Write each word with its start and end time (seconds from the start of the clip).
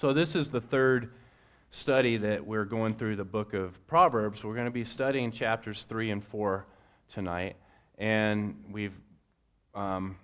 So, 0.00 0.14
this 0.14 0.34
is 0.34 0.48
the 0.48 0.62
third 0.62 1.12
study 1.68 2.16
that 2.16 2.46
we're 2.46 2.64
going 2.64 2.94
through 2.94 3.16
the 3.16 3.24
book 3.26 3.52
of 3.52 3.86
Proverbs. 3.86 4.42
We're 4.42 4.54
going 4.54 4.64
to 4.64 4.70
be 4.70 4.82
studying 4.82 5.30
chapters 5.30 5.82
3 5.82 6.10
and 6.10 6.24
4 6.24 6.64
tonight. 7.12 7.56
And 7.98 8.64
we've, 8.72 8.94
um, 9.74 10.16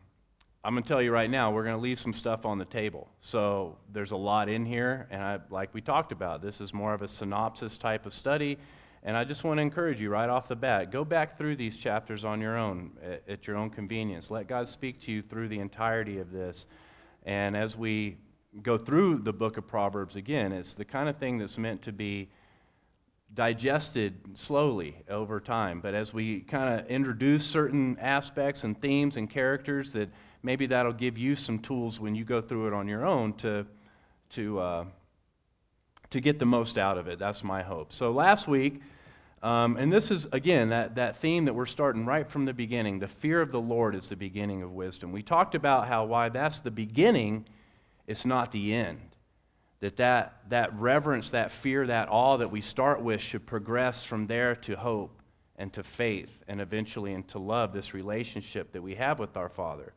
I'm 0.65 0.73
going 0.73 0.83
to 0.83 0.89
tell 0.89 1.03
you 1.03 1.13
right 1.13 1.29
now, 1.29 1.51
we're 1.51 1.65
going 1.65 1.77
to 1.77 1.83
leave 1.83 2.01
some 2.01 2.15
stuff 2.15 2.47
on 2.47 2.57
the 2.57 2.65
table. 2.65 3.11
So, 3.21 3.77
there's 3.93 4.13
a 4.13 4.17
lot 4.17 4.49
in 4.49 4.65
here. 4.65 5.09
And 5.11 5.23
I, 5.23 5.41
like 5.51 5.75
we 5.75 5.83
talked 5.83 6.11
about, 6.11 6.41
this 6.41 6.63
is 6.63 6.73
more 6.73 6.95
of 6.95 7.03
a 7.03 7.09
synopsis 7.09 7.77
type 7.77 8.07
of 8.07 8.15
study. 8.15 8.57
And 9.03 9.15
I 9.15 9.25
just 9.25 9.45
want 9.45 9.59
to 9.59 9.63
encourage 9.63 10.01
you 10.01 10.09
right 10.09 10.31
off 10.31 10.49
the 10.49 10.57
bat 10.57 10.91
go 10.91 11.05
back 11.05 11.37
through 11.37 11.57
these 11.57 11.77
chapters 11.77 12.25
on 12.25 12.41
your 12.41 12.57
own, 12.57 12.93
at, 13.05 13.23
at 13.29 13.47
your 13.47 13.59
own 13.59 13.69
convenience. 13.69 14.31
Let 14.31 14.49
God 14.49 14.69
speak 14.69 15.03
to 15.03 15.13
you 15.13 15.21
through 15.21 15.49
the 15.49 15.59
entirety 15.59 16.19
of 16.19 16.33
this. 16.33 16.65
And 17.27 17.55
as 17.55 17.77
we 17.77 18.17
go 18.63 18.79
through 18.79 19.19
the 19.19 19.33
book 19.33 19.57
of 19.57 19.67
Proverbs 19.67 20.17
again. 20.17 20.53
It's 20.53 20.75
the 20.75 20.85
kind 20.85 21.09
of 21.09 21.17
thing 21.19 21.39
that's 21.39 21.59
meant 21.59 21.83
to 21.83 21.93
be 21.93 22.29
digested 23.35 24.15
slowly 24.35 24.97
over 25.11 25.41
time. 25.41 25.81
But 25.81 25.95
as 25.95 26.15
we 26.15 26.41
kind 26.41 26.81
of 26.81 26.87
introduce 26.87 27.45
certain 27.45 27.99
aspects 28.01 28.65
and 28.65 28.81
themes 28.81 29.17
and 29.17 29.29
characters, 29.29 29.93
that 29.93 30.09
maybe 30.43 30.67
that'll 30.67 30.93
give 30.93 31.19
you 31.19 31.35
some 31.35 31.59
tools 31.59 32.01
when 32.01 32.15
you 32.15 32.25
go 32.25 32.41
through 32.41 32.69
it 32.69 32.73
on 32.73 32.89
your 32.89 33.05
own 33.05 33.35
to, 33.35 33.67
to, 34.31 34.59
uh, 34.59 34.85
to 36.11 36.21
get 36.21 36.39
the 36.39 36.47
most 36.47 36.79
out 36.79 36.99
of 36.99 37.09
it. 37.09 37.19
That's 37.19 37.43
my 37.43 37.63
hope. 37.63 37.93
So 37.93 38.11
last 38.11 38.47
week, 38.47 38.81
um, 39.43 39.77
and 39.77 39.93
this 39.93 40.11
is, 40.11 40.27
again, 40.33 40.71
that, 40.71 40.95
that 40.95 41.19
theme 41.19 41.45
that 41.45 41.55
we're 41.55 41.67
starting 41.67 42.07
right 42.07 42.29
from 42.29 42.47
the 42.47 42.55
beginning. 42.55 43.01
The 43.01 43.09
fear 43.09 43.41
of 43.43 43.53
the 43.53 43.61
Lord 43.61 43.95
is 43.95 44.09
the 44.09 44.17
beginning 44.17 44.63
of 44.63 44.73
wisdom. 44.73 45.13
We 45.13 45.23
talked 45.23 45.55
about 45.55 45.89
how 45.89 46.05
why 46.07 46.31
that's 46.31 46.61
the 46.61 46.71
beginning 46.71 47.47
it's 48.07 48.25
not 48.25 48.53
the 48.53 48.75
end. 48.75 49.01
That, 49.81 49.97
that 49.99 50.41
that 50.49 50.75
reverence, 50.79 51.31
that 51.31 51.51
fear, 51.51 51.87
that 51.87 52.09
awe 52.09 52.39
that 52.39 52.51
we 52.51 52.61
start 52.61 53.03
with 53.03 53.21
should 53.21 53.47
progress 53.47 54.05
from 54.05 54.27
there 54.27 54.55
to 54.57 54.77
hope 54.77 55.21
and 55.57 55.73
to 55.75 55.83
faith 55.83 56.31
and 56.49 56.61
eventually 56.61 57.13
into 57.13 57.39
love, 57.39 57.73
this 57.73 57.95
relationship 57.95 58.73
that 58.73 58.83
we 58.83 58.95
have 58.95 59.19
with 59.19 59.37
our 59.37 59.49
Father. 59.49 59.93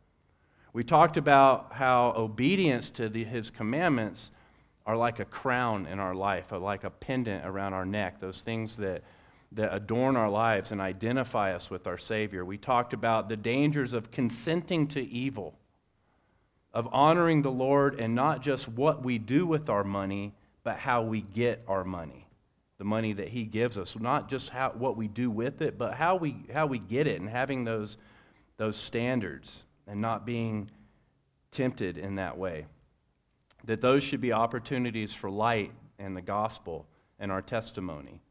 We 0.73 0.83
talked 0.83 1.17
about 1.17 1.73
how 1.73 2.13
obedience 2.15 2.89
to 2.91 3.09
the, 3.09 3.23
His 3.23 3.49
commandments 3.49 4.31
are 4.85 4.97
like 4.97 5.19
a 5.19 5.25
crown 5.25 5.85
in 5.85 5.99
our 5.99 6.15
life, 6.15 6.51
or 6.51 6.57
like 6.57 6.83
a 6.83 6.89
pendant 6.89 7.45
around 7.45 7.73
our 7.73 7.85
neck, 7.85 8.19
those 8.19 8.41
things 8.41 8.77
that, 8.77 9.03
that 9.51 9.73
adorn 9.73 10.15
our 10.15 10.29
lives 10.29 10.71
and 10.71 10.81
identify 10.81 11.53
us 11.53 11.69
with 11.69 11.87
our 11.87 11.97
Savior. 11.97 12.43
We 12.43 12.57
talked 12.57 12.93
about 12.93 13.29
the 13.29 13.37
dangers 13.37 13.93
of 13.93 14.11
consenting 14.11 14.87
to 14.89 15.01
evil 15.01 15.55
of 16.79 16.87
honoring 16.93 17.41
the 17.41 17.51
Lord 17.51 17.99
and 17.99 18.15
not 18.15 18.41
just 18.41 18.65
what 18.69 19.03
we 19.03 19.17
do 19.17 19.45
with 19.45 19.69
our 19.69 19.83
money, 19.83 20.33
but 20.63 20.77
how 20.77 21.01
we 21.01 21.19
get 21.19 21.61
our 21.67 21.83
money. 21.83 22.25
The 22.77 22.85
money 22.85 23.11
that 23.11 23.27
He 23.27 23.43
gives 23.43 23.77
us. 23.77 23.97
Not 23.99 24.29
just 24.29 24.49
how, 24.49 24.69
what 24.69 24.95
we 24.95 25.09
do 25.09 25.29
with 25.29 25.61
it, 25.61 25.77
but 25.77 25.93
how 25.93 26.15
we, 26.15 26.37
how 26.53 26.67
we 26.67 26.79
get 26.79 27.05
it 27.05 27.19
and 27.19 27.29
having 27.29 27.65
those, 27.65 27.97
those 28.55 28.77
standards 28.77 29.61
and 29.87 29.99
not 29.99 30.25
being 30.25 30.71
tempted 31.51 31.97
in 31.97 32.15
that 32.15 32.37
way. 32.37 32.65
That 33.65 33.81
those 33.81 34.01
should 34.01 34.21
be 34.21 34.31
opportunities 34.31 35.13
for 35.13 35.29
light 35.29 35.73
and 35.97 36.15
the 36.15 36.21
gospel 36.21 36.87
and 37.19 37.29
our 37.29 37.41
testimony. 37.41 38.21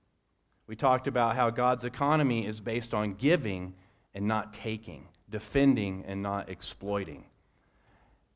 We 0.66 0.74
talked 0.74 1.06
about 1.06 1.36
how 1.36 1.50
God's 1.50 1.84
economy 1.84 2.46
is 2.46 2.60
based 2.60 2.94
on 2.94 3.12
giving 3.12 3.74
and 4.14 4.26
not 4.26 4.54
taking, 4.54 5.06
defending 5.28 6.04
and 6.06 6.22
not 6.22 6.48
exploiting. 6.48 7.26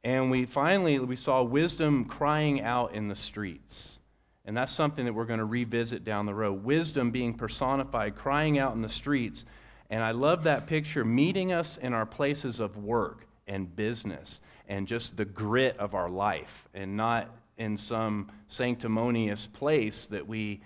And 0.05 0.31
we 0.31 0.47
finally 0.47 0.99
we 0.99 1.17
saw 1.17 1.43
wisdom 1.43 2.05
crying 2.05 2.61
out 2.61 2.95
in 2.95 3.09
the 3.09 3.15
streets. 3.15 3.99
And 4.45 4.57
that's 4.57 4.73
something 4.73 5.05
that 5.05 5.13
we're 5.13 5.25
going 5.25 5.39
to 5.39 5.45
revisit 5.45 6.05
down 6.05 6.27
the 6.27 6.35
road. 6.35 6.65
Wisdom 6.65 7.13
being 7.13 7.35
personified, 7.35 8.17
crying 8.17 8.59
out 8.59 8.75
in 8.75 8.83
the 8.83 8.89
streets. 8.89 9.45
And 9.89 10.03
I 10.03 10.11
love 10.13 10.45
that 10.45 10.67
picture, 10.67 11.05
meeting 11.05 11.53
us 11.53 11.77
in 11.77 11.93
our 11.93 12.07
places 12.07 12.59
of 12.59 12.77
work 12.77 13.27
and 13.47 13.75
business 13.77 14.41
and 14.69 14.89
just 14.89 15.17
the 15.17 15.25
grit 15.25 15.77
of 15.79 15.95
our 15.95 16.09
life 16.09 16.69
and 16.75 16.97
not 16.97 17.29
in 17.57 17.77
some 17.77 18.31
sanctimonious 18.49 19.47
place 19.47 20.07
that 20.07 20.27
we, 20.27 20.61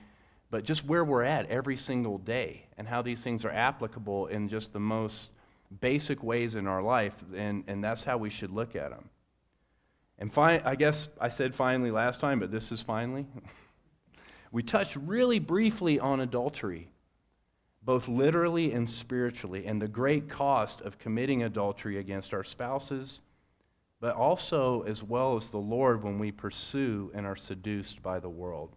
but 0.50 0.64
just 0.64 0.84
where 0.84 1.04
we're 1.04 1.24
at 1.24 1.50
every 1.50 1.76
single 1.76 2.16
day 2.18 2.64
and 2.78 2.88
how 2.88 3.02
these 3.02 3.20
things 3.20 3.44
are 3.44 3.50
applicable 3.50 4.28
in 4.28 4.48
just 4.48 4.72
the 4.72 4.80
most 4.80 5.30
basic 5.80 6.22
ways 6.22 6.54
in 6.54 6.66
our 6.66 6.82
life. 6.82 7.14
And, 7.34 7.64
and 7.66 7.84
that's 7.84 8.04
how 8.04 8.16
we 8.16 8.30
should 8.30 8.50
look 8.50 8.76
at 8.76 8.90
them. 8.90 9.10
And 10.18 10.32
fi- 10.32 10.62
I 10.64 10.76
guess 10.76 11.08
I 11.20 11.28
said 11.28 11.54
finally 11.54 11.90
last 11.90 12.20
time, 12.20 12.40
but 12.40 12.50
this 12.50 12.72
is 12.72 12.80
finally. 12.80 13.26
we 14.52 14.62
touched 14.62 14.96
really 14.96 15.38
briefly 15.38 16.00
on 16.00 16.20
adultery, 16.20 16.88
both 17.82 18.08
literally 18.08 18.72
and 18.72 18.88
spiritually, 18.88 19.66
and 19.66 19.80
the 19.80 19.88
great 19.88 20.28
cost 20.28 20.80
of 20.80 20.98
committing 20.98 21.42
adultery 21.42 21.98
against 21.98 22.32
our 22.32 22.44
spouses, 22.44 23.20
but 24.00 24.14
also 24.14 24.82
as 24.82 25.02
well 25.02 25.36
as 25.36 25.48
the 25.48 25.58
Lord 25.58 26.02
when 26.02 26.18
we 26.18 26.32
pursue 26.32 27.10
and 27.14 27.26
are 27.26 27.36
seduced 27.36 28.02
by 28.02 28.18
the 28.18 28.28
world. 28.28 28.74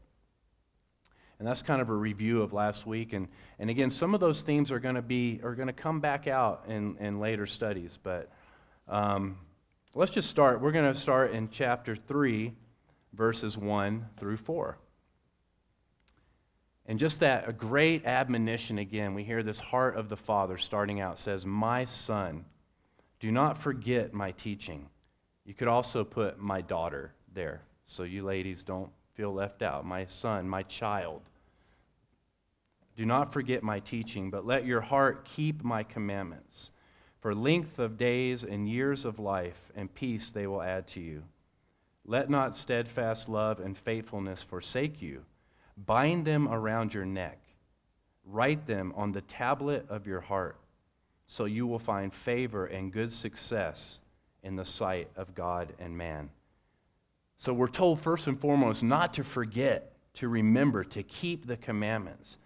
And 1.39 1.47
that's 1.47 1.61
kind 1.61 1.81
of 1.81 1.89
a 1.89 1.95
review 1.95 2.41
of 2.41 2.51
last 2.51 2.85
week. 2.85 3.13
And, 3.13 3.29
and 3.59 3.69
again, 3.69 3.89
some 3.89 4.13
of 4.13 4.19
those 4.19 4.41
themes 4.41 4.73
are 4.73 4.79
going 4.79 4.95
to 4.95 5.01
be 5.01 5.39
are 5.41 5.55
going 5.55 5.67
to 5.67 5.73
come 5.73 6.01
back 6.01 6.27
out 6.27 6.65
in, 6.67 6.97
in 6.97 7.21
later 7.21 7.47
studies, 7.47 7.97
but 8.03 8.29
um, 8.89 9.37
Let's 9.95 10.11
just 10.11 10.29
start. 10.29 10.61
We're 10.61 10.71
going 10.71 10.93
to 10.93 10.99
start 10.99 11.31
in 11.31 11.49
chapter 11.49 11.95
3, 11.95 12.53
verses 13.13 13.57
1 13.57 14.05
through 14.19 14.37
4. 14.37 14.77
And 16.85 16.99
just 16.99 17.21
that, 17.21 17.49
a 17.49 17.53
great 17.53 18.05
admonition 18.05 18.77
again. 18.77 19.15
We 19.15 19.23
hear 19.23 19.41
this 19.41 19.59
heart 19.59 19.95
of 19.95 20.07
the 20.07 20.15
Father 20.15 20.57
starting 20.57 20.99
out 20.99 21.19
says, 21.19 21.43
My 21.43 21.85
son, 21.85 22.45
do 23.19 23.31
not 23.31 23.57
forget 23.57 24.13
my 24.13 24.31
teaching. 24.31 24.89
You 25.43 25.55
could 25.55 25.67
also 25.67 26.03
put 26.03 26.39
my 26.39 26.61
daughter 26.61 27.13
there, 27.33 27.63
so 27.87 28.03
you 28.03 28.23
ladies 28.23 28.61
don't 28.61 28.91
feel 29.15 29.33
left 29.33 29.63
out. 29.63 29.87
My 29.87 30.05
son, 30.05 30.47
my 30.47 30.61
child. 30.63 31.21
Do 32.95 33.07
not 33.07 33.33
forget 33.33 33.63
my 33.63 33.79
teaching, 33.79 34.29
but 34.29 34.45
let 34.45 34.65
your 34.65 34.81
heart 34.81 35.25
keep 35.25 35.63
my 35.63 35.81
commandments. 35.81 36.69
For 37.19 37.35
length 37.35 37.79
of 37.79 37.97
days 37.97 38.43
and 38.43 38.69
years 38.69 39.03
of 39.03 39.19
life 39.19 39.71
and 39.75 39.93
peace 39.93 40.29
they 40.29 40.47
will 40.47 40.61
add 40.61 40.87
to 40.89 41.01
you. 41.01 41.23
Let 42.05 42.29
not 42.29 42.55
steadfast 42.55 43.27
love 43.27 43.59
and 43.59 43.77
faithfulness 43.77 44.41
forsake 44.41 45.01
you. 45.01 45.25
Bind 45.77 46.25
them 46.25 46.47
around 46.47 46.93
your 46.93 47.05
neck. 47.05 47.39
Write 48.25 48.65
them 48.67 48.93
on 48.95 49.11
the 49.11 49.21
tablet 49.21 49.85
of 49.89 50.07
your 50.07 50.21
heart, 50.21 50.57
so 51.25 51.45
you 51.45 51.67
will 51.67 51.79
find 51.79 52.13
favor 52.13 52.65
and 52.65 52.91
good 52.91 53.11
success 53.11 54.01
in 54.43 54.55
the 54.55 54.65
sight 54.65 55.09
of 55.15 55.35
God 55.35 55.73
and 55.79 55.97
man. 55.97 56.29
So 57.37 57.53
we're 57.53 57.67
told, 57.67 58.01
first 58.01 58.27
and 58.27 58.39
foremost, 58.39 58.83
not 58.83 59.13
to 59.15 59.23
forget, 59.23 59.93
to 60.15 60.27
remember, 60.27 60.83
to 60.85 61.03
keep 61.03 61.47
the 61.47 61.57
commandments, 61.57 62.37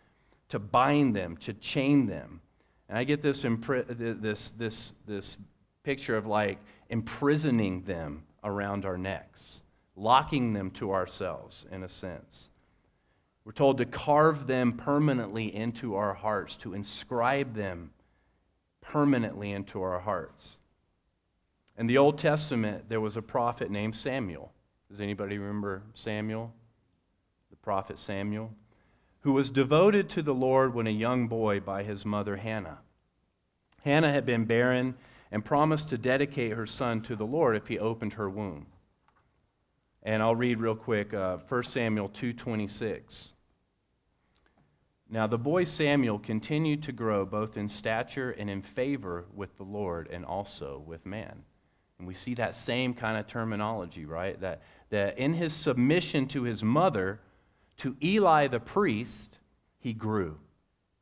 to 0.50 0.59
bind 0.59 1.16
them, 1.16 1.38
to 1.38 1.53
chain 1.53 2.05
them 2.05 2.41
and 2.94 3.00
I 3.00 3.06
get 3.06 3.24
this, 3.24 3.44
impri- 3.44 3.88
this, 4.22 4.50
this, 4.50 4.94
this 5.08 5.40
picture 5.81 6.16
of 6.16 6.28
like 6.28 6.59
imprisoning 6.90 7.81
them 7.86 8.22
around 8.44 8.86
our 8.86 9.00
necks, 9.00 9.64
locking 9.96 10.54
them 10.54 10.70
to 10.74 10.92
ourselves 10.92 11.66
in 11.72 11.82
a 11.82 11.90
sense. 11.90 12.52
We're 13.46 13.52
told 13.52 13.80
to 13.80 13.86
carve 13.86 14.46
them 14.46 14.74
permanently 14.74 15.56
into 15.56 15.96
our 15.96 16.14
hearts, 16.14 16.56
to 16.58 16.76
inscribe 16.76 17.56
them 17.56 17.90
permanently 18.80 19.53
into 19.53 19.82
our 19.82 20.00
hearts. 20.00 20.59
In 21.76 21.88
the 21.88 21.98
Old 21.98 22.20
Testament, 22.20 22.90
there 22.90 23.02
was 23.02 23.18
a 23.18 23.24
prophet 23.24 23.72
named 23.72 23.96
Samuel. 23.96 24.52
Does 24.92 25.02
anybody 25.02 25.40
remember 25.40 25.82
Samuel? 25.96 26.53
The 27.50 27.56
prophet 27.56 27.97
Samuel? 27.97 28.52
who 29.23 29.32
was 29.32 29.50
devoted 29.50 30.09
to 30.09 30.22
the 30.22 30.34
Lord 30.34 30.73
when 30.73 30.85
a 30.85 30.91
young 30.91 31.28
boy 31.28 31.59
by 31.62 31.84
his 31.84 32.06
mother 32.06 32.35
Hannah. 32.35 32.79
Hannah 33.84 34.12
had 34.12 34.26
been 34.26 34.46
barren 34.46 34.96
and 35.32 35.44
promised 35.44 35.90
to 35.90 35.97
dedicate 35.97 36.53
her 36.53 36.66
son 36.66 37.02
to 37.02 37.16
the 37.16 37.26
Lord 37.26 37.56
if 37.56 37.68
he 37.68 37.80
opened 37.80 38.14
her 38.14 38.30
womb. 38.30 38.68
And 40.03 40.22
I'll 40.22 40.35
read 40.35 40.59
real 40.59 40.76
quick 40.76 41.14
uh, 41.14 41.38
1 41.47 41.64
Samuel 41.64 42.09
2:26. 42.09 43.32
Now 45.09 45.28
the 45.28 45.38
boy 45.38 45.64
Samuel 45.64 46.20
continued 46.20 46.84
to 46.84 46.91
grow 46.91 47.26
both 47.26 47.58
in 47.58 47.70
stature 47.70 48.32
and 48.32 48.50
in 48.50 48.62
favor 48.62 49.26
with 49.34 49.56
the 49.58 49.64
Lord 49.64 50.09
and 50.12 50.26
also 50.26 50.84
with 50.86 51.06
man. 51.06 51.44
And 52.00 52.08
we 52.08 52.14
see 52.14 52.34
that 52.36 52.56
same 52.56 52.94
kind 52.94 53.18
of 53.18 53.28
terminology, 53.28 54.06
right? 54.06 54.40
That, 54.41 54.62
that 54.90 55.18
in 55.18 55.34
his 55.34 55.53
submission 55.53 56.28
to 56.29 56.44
his 56.44 56.64
mother, 56.64 57.22
to 57.78 57.96
Eli 58.03 58.47
the 58.47 58.59
priest, 58.59 59.38
he 59.79 59.94
grew. 59.94 60.38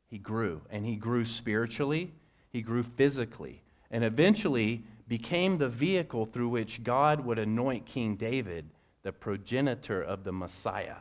He 0.06 0.18
grew. 0.18 0.60
And 0.70 0.84
he 0.84 0.96
grew 0.96 1.24
spiritually, 1.24 2.12
he 2.52 2.62
grew 2.62 2.82
physically, 2.82 3.62
and 3.90 4.04
eventually 4.04 4.84
became 5.08 5.58
the 5.58 5.68
vehicle 5.68 6.26
through 6.26 6.48
which 6.48 6.82
God 6.82 7.24
would 7.24 7.38
anoint 7.38 7.86
King 7.86 8.16
David 8.16 8.66
the 9.02 9.12
progenitor 9.12 10.02
of 10.02 10.24
the 10.24 10.32
Messiah. 10.32 10.96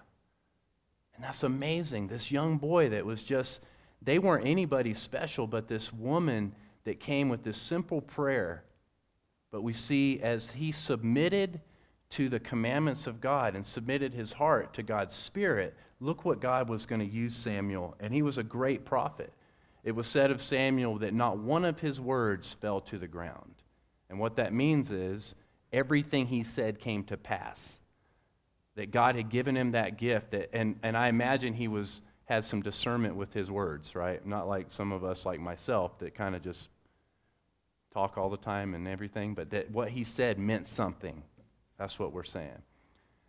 And 1.15 1.23
that's 1.23 1.43
amazing. 1.43 2.07
This 2.07 2.31
young 2.31 2.57
boy 2.57 2.89
that 2.89 3.05
was 3.05 3.21
just, 3.21 3.61
they 4.01 4.17
weren't 4.17 4.47
anybody 4.47 4.93
special, 4.93 5.45
but 5.45 5.67
this 5.67 5.93
woman 5.93 6.55
that 6.83 6.99
came 6.99 7.29
with 7.29 7.43
this 7.43 7.57
simple 7.57 8.01
prayer. 8.01 8.63
But 9.51 9.61
we 9.61 9.73
see 9.73 10.19
as 10.21 10.51
he 10.51 10.71
submitted 10.71 11.61
to 12.11 12.27
the 12.27 12.39
commandments 12.39 13.07
of 13.07 13.21
God 13.21 13.55
and 13.55 13.65
submitted 13.65 14.13
his 14.13 14.33
heart 14.33 14.73
to 14.73 14.83
God's 14.83 15.15
Spirit, 15.15 15.75
look 15.99 16.25
what 16.25 16.41
God 16.41 16.69
was 16.69 16.85
going 16.85 16.99
to 16.99 17.05
use 17.05 17.35
Samuel. 17.35 17.95
And 17.99 18.13
he 18.13 18.21
was 18.21 18.37
a 18.37 18.43
great 18.43 18.83
prophet. 18.83 19.31
It 19.83 19.93
was 19.93 20.07
said 20.07 20.31
of 20.31 20.41
Samuel 20.41 20.99
that 20.99 21.13
not 21.13 21.37
one 21.37 21.65
of 21.65 21.79
his 21.79 21.99
words 21.99 22.53
fell 22.53 22.81
to 22.81 22.97
the 22.97 23.07
ground. 23.07 23.55
And 24.09 24.19
what 24.19 24.35
that 24.35 24.53
means 24.53 24.91
is 24.91 25.35
everything 25.73 26.27
he 26.27 26.43
said 26.43 26.79
came 26.79 27.03
to 27.05 27.17
pass. 27.17 27.79
That 28.75 28.91
God 28.91 29.15
had 29.15 29.29
given 29.29 29.57
him 29.57 29.71
that 29.71 29.97
gift, 29.97 30.31
that, 30.31 30.49
and, 30.53 30.77
and 30.83 30.95
I 30.95 31.07
imagine 31.07 31.53
he 31.53 31.67
was 31.67 32.01
has 32.31 32.47
some 32.47 32.61
discernment 32.61 33.13
with 33.17 33.33
his 33.33 33.51
words, 33.51 33.93
right? 33.93 34.25
Not 34.25 34.47
like 34.47 34.67
some 34.69 34.93
of 34.93 35.03
us, 35.03 35.25
like 35.25 35.41
myself, 35.41 35.99
that 35.99 36.15
kind 36.15 36.33
of 36.33 36.41
just 36.41 36.69
talk 37.93 38.17
all 38.17 38.29
the 38.29 38.37
time 38.37 38.73
and 38.73 38.87
everything, 38.87 39.33
but 39.33 39.49
that 39.49 39.69
what 39.69 39.89
he 39.89 40.05
said 40.05 40.39
meant 40.39 40.65
something. 40.69 41.23
That's 41.77 41.99
what 41.99 42.13
we're 42.13 42.23
saying. 42.23 42.61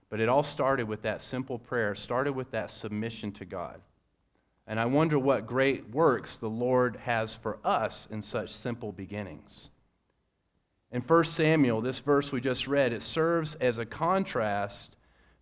But 0.08 0.20
it 0.20 0.28
all 0.28 0.44
started 0.44 0.86
with 0.86 1.02
that 1.02 1.20
simple 1.20 1.58
prayer, 1.58 1.96
started 1.96 2.34
with 2.34 2.52
that 2.52 2.70
submission 2.70 3.32
to 3.32 3.44
God. 3.44 3.80
And 4.66 4.78
I 4.78 4.86
wonder 4.86 5.18
what 5.18 5.46
great 5.46 5.90
works 5.90 6.36
the 6.36 6.48
Lord 6.50 6.96
has 7.04 7.34
for 7.34 7.58
us 7.64 8.06
in 8.10 8.22
such 8.22 8.50
simple 8.50 8.92
beginnings. 8.92 9.70
In 10.92 11.00
1 11.00 11.24
Samuel, 11.24 11.80
this 11.80 12.00
verse 12.00 12.30
we 12.30 12.40
just 12.40 12.68
read, 12.68 12.92
it 12.92 13.02
serves 13.02 13.54
as 13.56 13.78
a 13.78 13.86
contrast 13.86 14.96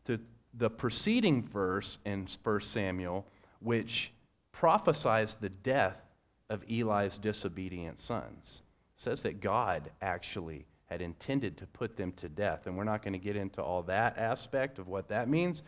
to 0.07 0.21
the 0.55 0.71
preceding 0.71 1.43
verse 1.43 1.99
in 2.05 2.27
1 2.43 2.61
Samuel, 2.61 3.27
which 3.61 4.13
prophesies 4.53 5.35
the 5.35 5.49
death 5.49 6.03
of 6.49 6.65
Eli's 6.71 7.19
disobedient 7.19 8.01
sons. 8.01 8.63
It 8.97 9.03
says 9.03 9.23
that 9.23 9.41
God 9.41 9.91
actually 10.01 10.67
had 10.87 11.01
intended 11.01 11.57
to 11.59 11.67
put 11.67 11.97
them 11.97 12.13
to 12.13 12.29
death. 12.29 12.67
And 12.67 12.77
we're 12.77 12.85
not 12.85 13.03
going 13.03 13.13
to 13.13 13.19
get 13.19 13.37
into 13.37 13.63
all 13.63 13.83
that 13.85 14.19
aspect 14.19 14.79
of 14.79 14.89
what 14.89 15.09
that 15.09 15.29
means. 15.29 15.63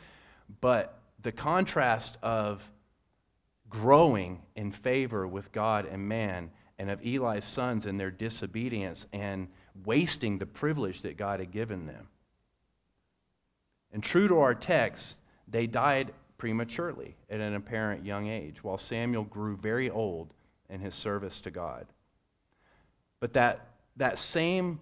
But 0.60 0.98
the 1.22 1.32
contrast 1.32 2.18
of 2.22 2.62
growing 3.72 4.42
in 4.54 4.70
favor 4.70 5.26
with 5.26 5.50
God 5.50 5.86
and 5.86 6.06
man, 6.06 6.50
and 6.78 6.90
of 6.90 7.00
Eli's 7.04 7.44
sons 7.44 7.86
and 7.86 7.98
their 7.98 8.10
disobedience 8.10 9.06
and 9.12 9.48
wasting 9.84 10.38
the 10.38 10.46
privilege 10.46 11.00
that 11.02 11.16
God 11.16 11.40
had 11.40 11.50
given 11.50 11.86
them. 11.86 12.08
And 13.92 14.02
true 14.02 14.28
to 14.28 14.40
our 14.40 14.54
text, 14.54 15.16
they 15.48 15.66
died 15.66 16.12
prematurely 16.36 17.16
at 17.30 17.40
an 17.40 17.54
apparent 17.54 18.04
young 18.04 18.28
age, 18.28 18.62
while 18.62 18.78
Samuel 18.78 19.24
grew 19.24 19.56
very 19.56 19.88
old 19.88 20.34
in 20.68 20.80
his 20.80 20.94
service 20.94 21.40
to 21.40 21.50
God. 21.50 21.86
But 23.20 23.32
that, 23.32 23.68
that 23.96 24.18
same 24.18 24.80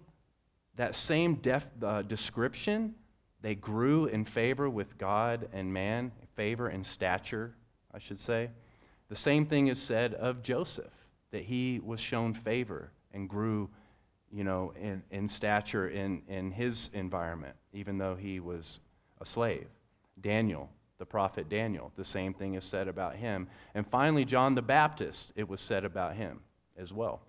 that 0.77 0.95
same 0.95 1.35
def, 1.35 1.67
uh, 1.83 2.01
description, 2.01 2.95
they 3.41 3.55
grew 3.55 4.05
in 4.05 4.25
favor 4.25 4.69
with 4.69 4.97
God 4.97 5.47
and 5.53 5.71
man, 5.71 6.11
favor 6.35 6.69
and 6.69 6.85
stature, 6.85 7.53
I 7.93 7.99
should 7.99 8.19
say. 8.19 8.49
The 9.11 9.17
same 9.17 9.45
thing 9.45 9.67
is 9.67 9.77
said 9.77 10.13
of 10.13 10.41
Joseph, 10.41 10.93
that 11.31 11.43
he 11.43 11.81
was 11.83 11.99
shown 11.99 12.33
favor 12.33 12.91
and 13.13 13.27
grew, 13.27 13.69
you 14.31 14.45
know, 14.45 14.71
in, 14.79 15.03
in 15.11 15.27
stature 15.27 15.89
in, 15.89 16.21
in 16.29 16.49
his 16.49 16.89
environment, 16.93 17.57
even 17.73 17.97
though 17.97 18.15
he 18.15 18.39
was 18.39 18.79
a 19.19 19.25
slave. 19.25 19.67
Daniel, 20.21 20.69
the 20.97 21.05
prophet 21.05 21.49
Daniel, 21.49 21.91
the 21.97 22.05
same 22.05 22.33
thing 22.33 22.53
is 22.53 22.63
said 22.63 22.87
about 22.87 23.17
him. 23.17 23.49
And 23.75 23.85
finally, 23.85 24.23
John 24.23 24.55
the 24.55 24.61
Baptist, 24.61 25.33
it 25.35 25.49
was 25.49 25.59
said 25.59 25.83
about 25.83 26.15
him 26.15 26.39
as 26.77 26.93
well 26.93 27.19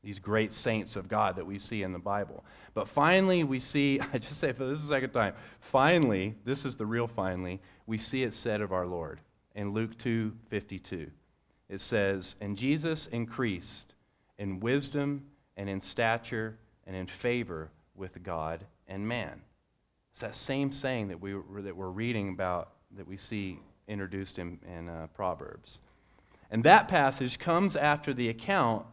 these 0.00 0.20
great 0.20 0.52
saints 0.52 0.94
of 0.94 1.08
God 1.08 1.36
that 1.36 1.44
we 1.44 1.58
see 1.58 1.82
in 1.82 1.92
the 1.92 1.98
Bible. 1.98 2.44
But 2.72 2.88
finally, 2.88 3.42
we 3.42 3.58
see, 3.58 4.00
I 4.14 4.18
just 4.18 4.38
say 4.38 4.52
for 4.52 4.64
this 4.64 4.78
is 4.78 4.84
the 4.84 4.94
second 4.94 5.10
time, 5.10 5.34
finally, 5.60 6.36
this 6.44 6.64
is 6.64 6.76
the 6.76 6.86
real 6.86 7.08
finally, 7.08 7.60
we 7.84 7.98
see 7.98 8.22
it 8.22 8.32
said 8.32 8.62
of 8.62 8.72
our 8.72 8.86
Lord 8.86 9.20
in 9.58 9.72
Luke 9.72 9.98
2 9.98 10.32
52. 10.50 11.10
It 11.68 11.80
says, 11.80 12.36
And 12.40 12.56
Jesus 12.56 13.08
increased 13.08 13.92
in 14.38 14.60
wisdom 14.60 15.26
and 15.56 15.68
in 15.68 15.80
stature 15.80 16.56
and 16.86 16.94
in 16.94 17.08
favor 17.08 17.70
with 17.96 18.22
God 18.22 18.64
and 18.86 19.06
man. 19.06 19.42
It's 20.12 20.20
that 20.20 20.36
same 20.36 20.70
saying 20.70 21.08
that, 21.08 21.20
we, 21.20 21.32
that 21.62 21.76
we're 21.76 21.88
reading 21.88 22.28
about 22.28 22.70
that 22.96 23.06
we 23.06 23.16
see 23.16 23.58
introduced 23.88 24.38
in, 24.38 24.60
in 24.76 24.88
uh, 24.88 25.08
Proverbs. 25.12 25.80
And 26.52 26.62
that 26.62 26.86
passage 26.86 27.38
comes 27.40 27.74
after 27.74 28.14
the 28.14 28.28
account 28.28 28.86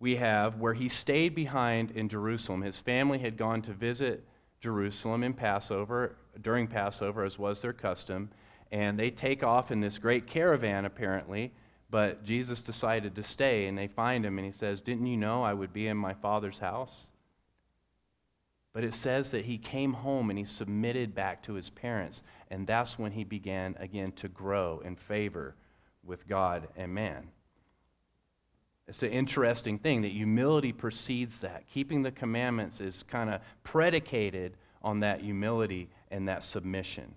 we 0.00 0.16
have 0.16 0.56
where 0.56 0.74
he 0.74 0.88
stayed 0.88 1.34
behind 1.34 1.90
in 1.90 2.08
Jerusalem. 2.08 2.62
His 2.62 2.80
family 2.80 3.18
had 3.18 3.36
gone 3.36 3.60
to 3.62 3.72
visit 3.72 4.26
Jerusalem 4.60 5.22
in 5.22 5.34
Passover, 5.34 6.16
during 6.40 6.66
Passover, 6.66 7.24
as 7.24 7.38
was 7.38 7.60
their 7.60 7.72
custom, 7.74 8.30
and 8.72 8.98
they 8.98 9.10
take 9.10 9.42
off 9.42 9.70
in 9.70 9.80
this 9.80 9.98
great 9.98 10.26
caravan, 10.26 10.84
apparently. 10.84 11.52
But 11.88 12.24
Jesus 12.24 12.60
decided 12.60 13.14
to 13.14 13.22
stay, 13.22 13.66
and 13.66 13.78
they 13.78 13.86
find 13.86 14.24
him, 14.26 14.38
and 14.38 14.44
he 14.44 14.52
says, 14.52 14.80
Didn't 14.80 15.06
you 15.06 15.16
know 15.16 15.42
I 15.42 15.54
would 15.54 15.72
be 15.72 15.86
in 15.86 15.96
my 15.96 16.14
father's 16.14 16.58
house? 16.58 17.06
But 18.72 18.84
it 18.84 18.92
says 18.92 19.30
that 19.30 19.46
he 19.46 19.56
came 19.56 19.94
home 19.94 20.28
and 20.28 20.38
he 20.38 20.44
submitted 20.44 21.14
back 21.14 21.42
to 21.44 21.54
his 21.54 21.70
parents, 21.70 22.22
and 22.50 22.66
that's 22.66 22.98
when 22.98 23.12
he 23.12 23.24
began 23.24 23.74
again 23.78 24.12
to 24.12 24.28
grow 24.28 24.82
in 24.84 24.96
favor 24.96 25.54
with 26.04 26.28
God 26.28 26.68
and 26.76 26.92
man. 26.92 27.28
It's 28.88 29.02
an 29.02 29.10
interesting 29.10 29.78
thing 29.78 30.02
that 30.02 30.12
humility 30.12 30.72
precedes 30.72 31.40
that. 31.40 31.64
Keeping 31.72 32.02
the 32.02 32.12
commandments 32.12 32.80
is 32.80 33.02
kind 33.04 33.30
of 33.30 33.40
predicated 33.64 34.56
on 34.82 35.00
that 35.00 35.20
humility 35.20 35.88
and 36.10 36.28
that 36.28 36.44
submission. 36.44 37.14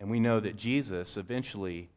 And 0.00 0.10
we 0.10 0.18
know 0.18 0.40
that 0.40 0.56
Jesus 0.56 1.18
eventually 1.18 1.90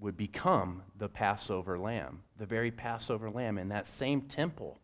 would 0.00 0.16
become 0.16 0.82
the 0.96 1.08
Passover 1.08 1.78
lamb, 1.78 2.22
the 2.38 2.46
very 2.46 2.70
Passover 2.70 3.30
lamb 3.30 3.58
in 3.58 3.68
that 3.68 3.86
same 3.86 4.22
temple. 4.22 4.78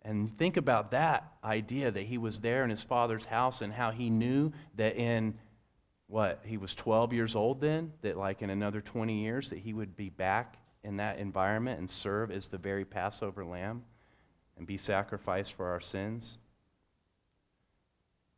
And 0.00 0.36
think 0.36 0.56
about 0.56 0.90
that 0.90 1.32
idea 1.44 1.90
that 1.90 2.02
he 2.02 2.18
was 2.18 2.40
there 2.40 2.64
in 2.64 2.70
his 2.70 2.82
father's 2.82 3.26
house 3.26 3.62
and 3.62 3.72
how 3.72 3.92
he 3.92 4.10
knew 4.10 4.52
that 4.74 4.96
in 4.96 5.34
what 6.08 6.40
he 6.44 6.56
was 6.56 6.74
12 6.74 7.12
years 7.12 7.36
old 7.36 7.60
then 7.60 7.92
that 8.02 8.18
like 8.18 8.42
in 8.42 8.50
another 8.50 8.80
20 8.82 9.22
years 9.22 9.48
that 9.48 9.58
he 9.58 9.72
would 9.72 9.96
be 9.96 10.10
back 10.10 10.58
in 10.84 10.98
that 10.98 11.18
environment 11.18 11.78
and 11.78 11.90
serve 11.90 12.30
as 12.30 12.48
the 12.48 12.58
very 12.58 12.84
passover 12.84 13.44
lamb 13.44 13.82
and 14.58 14.66
be 14.66 14.76
sacrificed 14.76 15.54
for 15.54 15.68
our 15.68 15.80
sins 15.80 16.36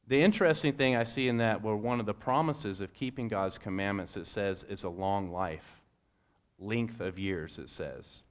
the 0.06 0.22
interesting 0.22 0.72
thing 0.72 0.96
i 0.96 1.04
see 1.04 1.28
in 1.28 1.38
that 1.38 1.62
were 1.62 1.76
one 1.76 2.00
of 2.00 2.06
the 2.06 2.14
promises 2.14 2.80
of 2.80 2.92
keeping 2.94 3.28
god's 3.28 3.58
commandments 3.58 4.16
it 4.16 4.26
says 4.26 4.64
is 4.68 4.84
a 4.84 4.88
long 4.88 5.30
life 5.30 5.82
length 6.58 7.00
of 7.00 7.18
years 7.18 7.58
it 7.58 7.68
says 7.68 8.22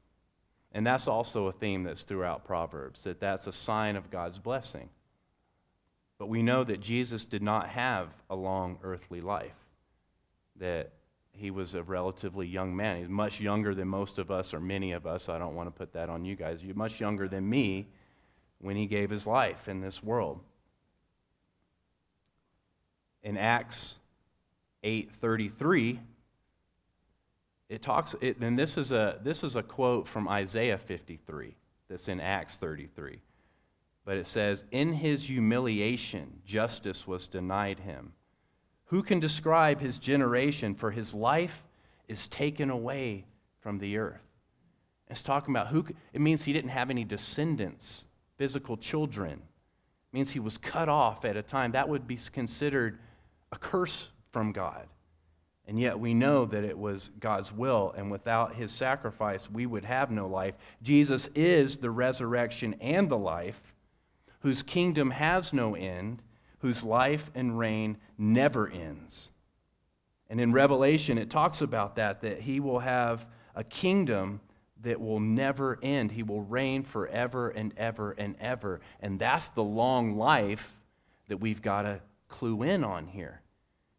and 0.71 0.85
that's 0.87 1.07
also 1.07 1.47
a 1.47 1.51
theme 1.51 1.83
that's 1.83 2.03
throughout 2.03 2.43
proverbs 2.45 3.03
that 3.03 3.19
that's 3.19 3.47
a 3.47 3.53
sign 3.53 3.95
of 3.95 4.09
god's 4.09 4.39
blessing 4.39 4.89
but 6.23 6.29
we 6.29 6.41
know 6.41 6.63
that 6.63 6.79
Jesus 6.79 7.25
did 7.25 7.41
not 7.41 7.67
have 7.67 8.07
a 8.29 8.35
long 8.35 8.77
earthly 8.81 9.19
life, 9.19 9.57
that 10.55 10.91
he 11.33 11.51
was 11.51 11.75
a 11.75 11.83
relatively 11.83 12.47
young 12.47 12.73
man. 12.73 12.99
He's 12.99 13.09
much 13.09 13.41
younger 13.41 13.75
than 13.75 13.89
most 13.89 14.19
of 14.19 14.31
us, 14.31 14.53
or 14.53 14.61
many 14.61 14.93
of 14.93 15.05
us. 15.05 15.27
I 15.27 15.37
don't 15.37 15.53
want 15.53 15.67
to 15.67 15.77
put 15.77 15.91
that 15.91 16.09
on 16.09 16.23
you 16.23 16.37
guys. 16.37 16.63
You're 16.63 16.75
much 16.75 17.01
younger 17.01 17.27
than 17.27 17.49
me 17.49 17.89
when 18.59 18.77
he 18.77 18.85
gave 18.85 19.09
his 19.09 19.27
life 19.27 19.67
in 19.67 19.81
this 19.81 20.01
world. 20.01 20.39
In 23.23 23.37
Acts 23.37 23.95
8:33, 24.83 25.99
it 27.69 27.81
talks, 27.81 28.15
it, 28.21 28.37
and 28.37 28.59
this 28.59 28.77
is, 28.77 28.91
a, 28.91 29.19
this 29.23 29.43
is 29.43 29.55
a 29.55 29.63
quote 29.63 30.07
from 30.07 30.27
Isaiah 30.27 30.77
53 30.77 31.55
that's 31.87 32.07
in 32.07 32.19
Acts 32.19 32.57
33. 32.57 33.19
But 34.05 34.17
it 34.17 34.27
says, 34.27 34.65
In 34.71 34.93
his 34.93 35.23
humiliation, 35.23 36.41
justice 36.45 37.07
was 37.07 37.25
denied 37.25 37.79
him. 37.79 38.13
Who 38.85 39.01
can 39.01 39.19
describe 39.19 39.79
his 39.79 39.97
generation? 39.97 40.75
For 40.75 40.91
his 40.91 41.13
life 41.13 41.63
is 42.07 42.27
taken 42.27 42.69
away 42.69 43.25
from 43.61 43.79
the 43.79 43.97
earth. 43.97 44.21
It's 45.09 45.23
talking 45.23 45.53
about 45.53 45.67
who, 45.67 45.85
it 46.11 46.21
means 46.21 46.43
he 46.43 46.53
didn't 46.53 46.71
have 46.71 46.89
any 46.89 47.03
descendants, 47.03 48.05
physical 48.37 48.77
children. 48.77 49.31
It 49.31 50.13
means 50.13 50.31
he 50.31 50.39
was 50.39 50.57
cut 50.57 50.89
off 50.89 51.25
at 51.25 51.37
a 51.37 51.41
time. 51.41 51.71
That 51.71 51.89
would 51.89 52.07
be 52.07 52.17
considered 52.31 52.99
a 53.53 53.57
curse 53.60 54.10
from 54.31 54.51
God. 54.51 54.88
And 55.67 55.79
yet 55.79 56.00
we 56.00 56.13
know 56.13 56.45
that 56.45 56.63
it 56.63 56.77
was 56.77 57.12
God's 57.19 57.53
will, 57.53 57.93
and 57.95 58.12
without 58.12 58.55
his 58.55 58.72
sacrifice, 58.72 59.50
we 59.50 59.65
would 59.65 59.86
have 59.86 60.12
no 60.12 60.27
life. 60.27 60.55
Jesus 60.81 61.29
is 61.36 61.77
the 61.77 61.91
resurrection 61.91 62.75
and 62.81 63.07
the 63.07 63.17
life 63.17 63.62
whose 64.39 64.63
kingdom 64.63 65.12
has 65.12 65.53
no 65.53 65.75
end, 65.75 66.22
whose 66.60 66.83
life 66.83 67.31
and 67.33 67.57
reign 67.57 67.98
never 68.17 68.67
ends. 68.67 69.31
And 70.29 70.41
in 70.41 70.51
Revelation, 70.51 71.17
it 71.17 71.29
talks 71.29 71.62
about 71.62 71.95
that, 71.95 72.22
that 72.22 72.41
he 72.41 72.60
will 72.60 72.79
have 72.79 73.25
a 73.55 73.63
kingdom 73.63 74.41
that 74.81 75.00
will 75.00 75.19
never 75.19 75.79
end. 75.81 76.12
He 76.12 76.24
will 76.24 76.41
reign 76.41 76.83
forever 76.83 77.50
and 77.50 77.74
ever 77.77 78.12
and 78.17 78.36
ever. 78.39 78.81
And 79.00 79.19
that's 79.19 79.48
the 79.50 79.63
long 79.63 80.17
life 80.17 80.75
that 81.29 81.38
we've 81.38 81.62
got 81.62 81.83
to 81.83 82.01
clue 82.27 82.63
in 82.63 82.83
on 82.83 83.07
here. 83.07 83.42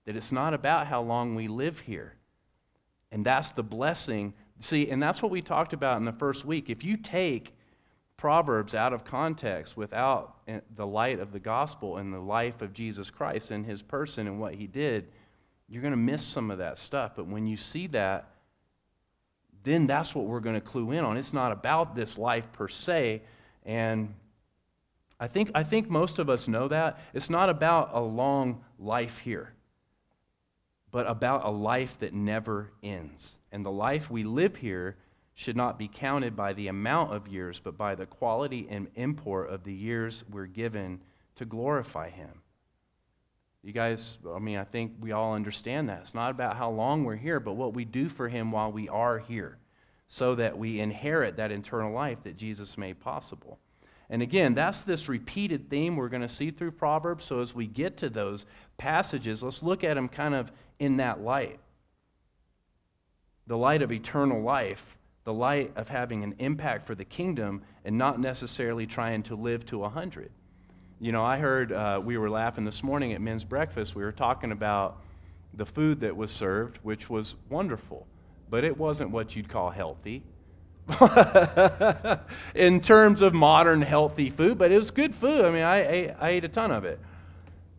That 0.07 0.17
it's 0.17 0.33
not 0.33 0.55
about 0.55 0.87
how 0.87 1.03
long 1.03 1.35
we 1.35 1.49
live 1.49 1.81
here. 1.81 2.15
And 3.11 3.25
that's 3.25 3.51
the 3.51 3.63
blessing. 3.63 4.35
See, 4.61 4.91
and 4.91 5.03
that's 5.03 5.23
what 5.23 5.31
we 5.31 5.41
talked 5.41 5.73
about 5.73 5.99
in 5.99 6.05
the 6.05 6.13
first 6.13 6.45
week. 6.45 6.69
If 6.69 6.85
you 6.85 6.97
take 6.97 7.55
Proverbs 8.17 8.75
out 8.75 8.93
of 8.93 9.05
context 9.05 9.77
without 9.77 10.37
eh, 10.47 10.61
the 10.77 10.87
light 10.87 11.21
of 11.21 11.33
the 11.33 11.41
gospel 11.41 11.97
and 11.97 12.13
the 12.13 12.19
life 12.19 12.63
of 12.63 12.73
Jesus 12.73 13.11
Christ 13.11 13.51
and 13.51 13.67
his 13.67 13.83
person 13.83 14.27
and 14.27 14.41
what 14.41 14.55
he 14.55 14.67
did, 14.67 15.09
you're 15.69 15.83
going 15.83 15.93
to 15.93 15.97
miss 15.97 16.23
some 16.23 16.51
of 16.51 16.59
that 16.59 16.79
stuff. 16.79 17.13
But 17.17 17.27
when 17.27 17.47
you 17.47 17.57
see 17.57 17.87
that, 17.89 18.31
then 19.65 19.87
that's 19.87 20.15
what 20.15 20.27
we're 20.27 20.41
going 20.41 20.55
to 20.55 20.61
clue 20.61 20.93
in 20.93 21.05
on. 21.05 21.17
It's 21.17 21.33
not 21.33 21.51
about 21.51 21.95
this 21.97 22.19
life 22.19 22.53
per 22.53 22.69
se. 22.69 23.23
And 23.65 24.15
I 25.19 25.27
think, 25.27 25.51
I 25.55 25.63
think 25.63 25.89
most 25.89 26.19
of 26.19 26.29
us 26.29 26.47
know 26.49 26.69
that. 26.69 27.01
It's 27.15 27.31
not 27.31 27.49
about 27.49 27.91
a 27.95 28.01
long 28.01 28.63
life 28.79 29.19
here, 29.19 29.54
but 30.95 31.09
about 31.09 31.45
a 31.45 31.51
life 31.51 31.99
that 31.99 32.15
never 32.15 32.71
ends. 32.81 33.37
And 33.51 33.67
the 33.67 33.73
life 33.73 34.09
we 34.09 34.23
live 34.23 34.55
here 34.55 34.97
should 35.35 35.57
not 35.57 35.77
be 35.77 35.89
counted 35.89 36.37
by 36.37 36.53
the 36.53 36.69
amount 36.69 37.13
of 37.13 37.27
years, 37.27 37.59
but 37.59 37.77
by 37.77 37.97
the 37.97 38.07
quality 38.07 38.69
and 38.71 38.87
import 38.95 39.51
of 39.51 39.65
the 39.65 39.73
years 39.75 40.23
we're 40.31 40.47
given 40.47 41.01
to 41.35 41.45
glorify 41.45 42.11
Him. 42.11 42.31
You 43.65 43.73
guys, 43.73 44.19
I 44.33 44.39
mean, 44.39 44.57
I 44.57 44.63
think 44.63 44.93
we 45.01 45.11
all 45.11 45.35
understand 45.35 45.89
that. 45.89 46.03
It's 46.03 46.15
not 46.15 46.31
about 46.31 46.57
how 46.57 46.71
long 46.71 47.03
we're 47.03 47.17
here, 47.17 47.41
but 47.41 47.55
what 47.55 47.75
we 47.75 47.85
do 47.85 48.09
for 48.09 48.29
Him 48.29 48.53
while 48.53 48.71
we 48.71 48.89
are 48.89 49.19
here, 49.19 49.59
so 50.07 50.37
that 50.37 50.57
we 50.57 50.79
inherit 50.79 51.39
that 51.39 51.51
eternal 51.51 51.93
life 51.93 52.23
that 52.23 52.37
Jesus 52.37 52.79
made 52.79 53.01
possible. 53.01 53.59
And 54.11 54.23
again, 54.23 54.55
that's 54.55 54.83
this 54.83 55.09
repeated 55.09 55.71
theme 55.71 55.97
we're 55.97 56.09
going 56.09 56.23
to 56.23 56.29
see 56.29 56.53
through 56.53 56.73
Proverbs. 56.73 57.25
So 57.25 57.41
as 57.41 57.53
we 57.53 57.67
get 57.67 57.97
to 57.97 58.09
those 58.09 58.47
passages, 58.77 59.43
let's 59.43 59.63
look 59.63 59.83
at 59.83 59.95
them 59.95 60.09
kind 60.09 60.35
of 60.35 60.53
in 60.85 60.99
that 60.99 61.21
light 61.21 61.59
the 63.47 63.57
light 63.57 63.83
of 63.83 63.93
eternal 63.93 64.43
life, 64.43 64.97
the 65.25 65.33
light 65.33 65.73
of 65.77 65.89
having 65.89 66.25
an 66.25 66.35
impact 66.39 66.87
for 66.87 66.95
the 66.95 67.05
kingdom, 67.05 67.63
and 67.85 67.99
not 67.99 68.19
necessarily 68.19 68.87
trying 68.87 69.23
to 69.25 69.35
live 69.35 69.67
to 69.67 69.77
a 69.77 69.81
100. 69.81 70.31
You 71.01 71.13
know, 71.13 71.23
I 71.25 71.39
heard 71.39 71.73
uh, 71.73 72.01
we 72.03 72.17
were 72.17 72.31
laughing 72.31 72.65
this 72.65 72.83
morning 72.83 73.13
at 73.13 73.21
men's 73.21 73.45
breakfast. 73.45 73.95
We 73.95 74.03
were 74.03 74.13
talking 74.13 74.53
about 74.53 74.99
the 75.53 75.67
food 75.67 76.01
that 76.01 76.17
was 76.17 76.31
served, 76.31 76.79
which 76.83 77.11
was 77.11 77.35
wonderful, 77.51 78.07
but 78.49 78.65
it 78.65 78.79
wasn't 78.79 79.11
what 79.11 79.37
you'd 79.37 79.49
call 79.49 79.71
healthy 79.71 80.23
in 82.55 82.81
terms 82.81 83.23
of 83.23 83.35
modern 83.35 83.83
healthy 83.83 84.31
food, 84.31 84.59
but 84.59 84.73
it 84.73 84.77
was 84.77 84.91
good 84.91 85.15
food. 85.15 85.45
I 85.45 85.51
mean, 85.51 85.63
I 85.63 85.87
ate, 85.87 86.11
I 86.19 86.31
ate 86.31 86.45
a 86.45 86.49
ton 86.49 86.71
of 86.71 86.85
it. 86.85 86.99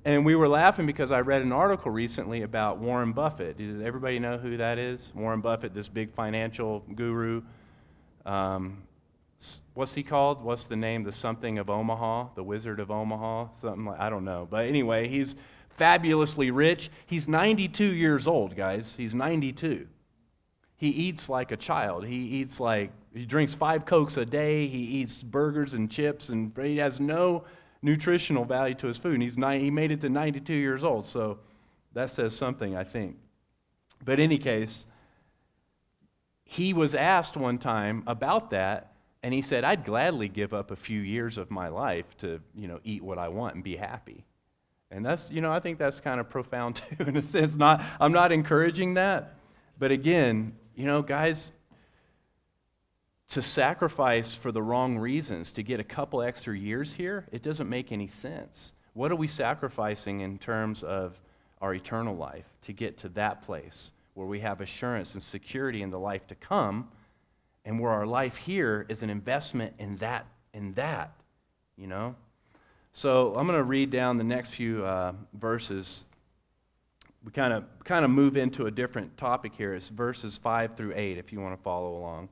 And 0.05 0.23
we 0.23 0.35
were 0.35 0.47
laughing 0.47 0.85
because 0.85 1.09
I 1.09 1.21
read 1.21 1.41
an 1.41 1.51
article 1.51 1.89
recently 1.89 2.43
about 2.43 2.77
Warren 2.77 3.11
Buffett. 3.11 3.57
Does 3.57 3.81
everybody 3.81 4.19
know 4.19 4.37
who 4.37 4.57
that 4.57 4.77
is? 4.77 5.11
Warren 5.15 5.41
Buffett, 5.41 5.73
this 5.73 5.89
big 5.89 6.13
financial 6.13 6.81
guru. 6.93 7.41
Um, 8.23 8.83
what's 9.73 9.95
he 9.95 10.03
called? 10.03 10.43
What's 10.43 10.67
the 10.67 10.75
name? 10.75 11.03
The 11.03 11.11
something 11.11 11.57
of 11.57 11.71
Omaha, 11.71 12.35
the 12.35 12.43
Wizard 12.43 12.79
of 12.79 12.91
Omaha, 12.91 13.47
something 13.59 13.85
like 13.85 13.99
I 13.99 14.11
don't 14.11 14.25
know. 14.25 14.47
But 14.47 14.67
anyway, 14.67 15.07
he's 15.07 15.35
fabulously 15.69 16.51
rich. 16.51 16.91
He's 17.07 17.27
92 17.27 17.83
years 17.95 18.27
old, 18.27 18.55
guys. 18.55 18.93
He's 18.95 19.15
92. 19.15 19.87
He 20.77 20.89
eats 20.89 21.29
like 21.29 21.51
a 21.51 21.57
child. 21.57 22.05
He 22.05 22.15
eats 22.15 22.59
like 22.59 22.91
he 23.11 23.25
drinks 23.25 23.55
five 23.55 23.87
cokes 23.87 24.17
a 24.17 24.25
day. 24.25 24.67
He 24.67 24.77
eats 24.77 25.23
burgers 25.23 25.73
and 25.73 25.89
chips, 25.89 26.29
and 26.29 26.55
he 26.61 26.77
has 26.77 26.99
no 26.99 27.45
nutritional 27.85 28.43
value 28.43 28.75
to 28.75 28.87
his 28.87 28.97
food. 28.97 29.13
And 29.13 29.23
he's 29.23 29.35
he 29.35 29.71
made 29.71 29.91
it 29.91 30.01
to 30.01 30.09
92 30.09 30.53
years 30.53 30.83
old, 30.83 31.05
so 31.05 31.39
that 31.93 32.09
says 32.09 32.35
something, 32.35 32.75
I 32.75 32.83
think. 32.83 33.15
But 34.03 34.19
in 34.19 34.25
any 34.25 34.37
case, 34.37 34.87
he 36.43 36.73
was 36.73 36.93
asked 36.93 37.37
one 37.37 37.57
time 37.57 38.03
about 38.07 38.49
that 38.49 38.91
and 39.23 39.33
he 39.33 39.41
said, 39.41 39.63
I'd 39.63 39.85
gladly 39.85 40.27
give 40.27 40.53
up 40.53 40.69
a 40.69 40.75
few 40.75 40.99
years 40.99 41.39
of 41.39 41.49
my 41.49 41.69
life 41.69 42.05
to, 42.17 42.39
you 42.55 42.67
know, 42.67 42.79
eat 42.83 43.01
what 43.01 43.17
I 43.17 43.29
want 43.29 43.55
and 43.55 43.63
be 43.63 43.75
happy. 43.75 44.23
And 44.91 45.03
that's, 45.03 45.31
you 45.31 45.41
know, 45.41 45.51
I 45.51 45.59
think 45.59 45.79
that's 45.79 45.99
kind 45.99 46.19
of 46.19 46.29
profound 46.29 46.75
too, 46.97 47.03
in 47.05 47.17
a 47.17 47.21
sense. 47.21 47.55
Not, 47.55 47.83
I'm 47.99 48.11
not 48.11 48.31
encouraging 48.31 48.95
that. 48.95 49.35
But 49.79 49.91
again, 49.91 50.53
you 50.75 50.85
know, 50.85 51.01
guys, 51.01 51.51
to 53.29 53.41
sacrifice 53.41 54.33
for 54.33 54.51
the 54.51 54.61
wrong 54.61 54.97
reasons, 54.97 55.51
to 55.53 55.63
get 55.63 55.79
a 55.79 55.83
couple 55.83 56.21
extra 56.21 56.57
years 56.57 56.93
here, 56.93 57.27
it 57.31 57.41
doesn't 57.41 57.69
make 57.69 57.91
any 57.91 58.07
sense. 58.07 58.71
What 58.93 59.11
are 59.11 59.15
we 59.15 59.27
sacrificing 59.27 60.21
in 60.21 60.37
terms 60.37 60.83
of 60.83 61.19
our 61.61 61.73
eternal 61.73 62.15
life 62.15 62.45
to 62.63 62.73
get 62.73 62.97
to 62.99 63.09
that 63.09 63.43
place 63.43 63.91
where 64.13 64.27
we 64.27 64.39
have 64.41 64.61
assurance 64.61 65.13
and 65.13 65.23
security 65.23 65.81
in 65.81 65.89
the 65.89 65.99
life 65.99 66.27
to 66.27 66.35
come? 66.35 66.87
and 67.65 67.79
where 67.79 67.91
our 67.91 68.05
life 68.05 68.37
here 68.37 68.85
is 68.87 69.03
an 69.03 69.09
investment 69.09 69.73
in 69.79 69.97
that 69.97 70.25
in 70.53 70.73
that 70.73 71.11
you 71.75 71.87
know 71.87 72.15
so 72.93 73.33
i'm 73.35 73.47
going 73.47 73.57
to 73.57 73.63
read 73.63 73.89
down 73.89 74.17
the 74.17 74.23
next 74.23 74.51
few 74.51 74.85
uh, 74.85 75.11
verses 75.33 76.03
we 77.23 77.31
kind 77.31 77.51
of 77.51 77.63
kind 77.83 78.05
of 78.05 78.11
move 78.11 78.37
into 78.37 78.67
a 78.67 78.71
different 78.71 79.17
topic 79.17 79.53
here 79.57 79.73
it's 79.73 79.89
verses 79.89 80.37
5 80.37 80.77
through 80.77 80.93
8 80.95 81.17
if 81.17 81.33
you 81.33 81.41
want 81.41 81.57
to 81.57 81.61
follow 81.63 81.97
along 81.97 82.29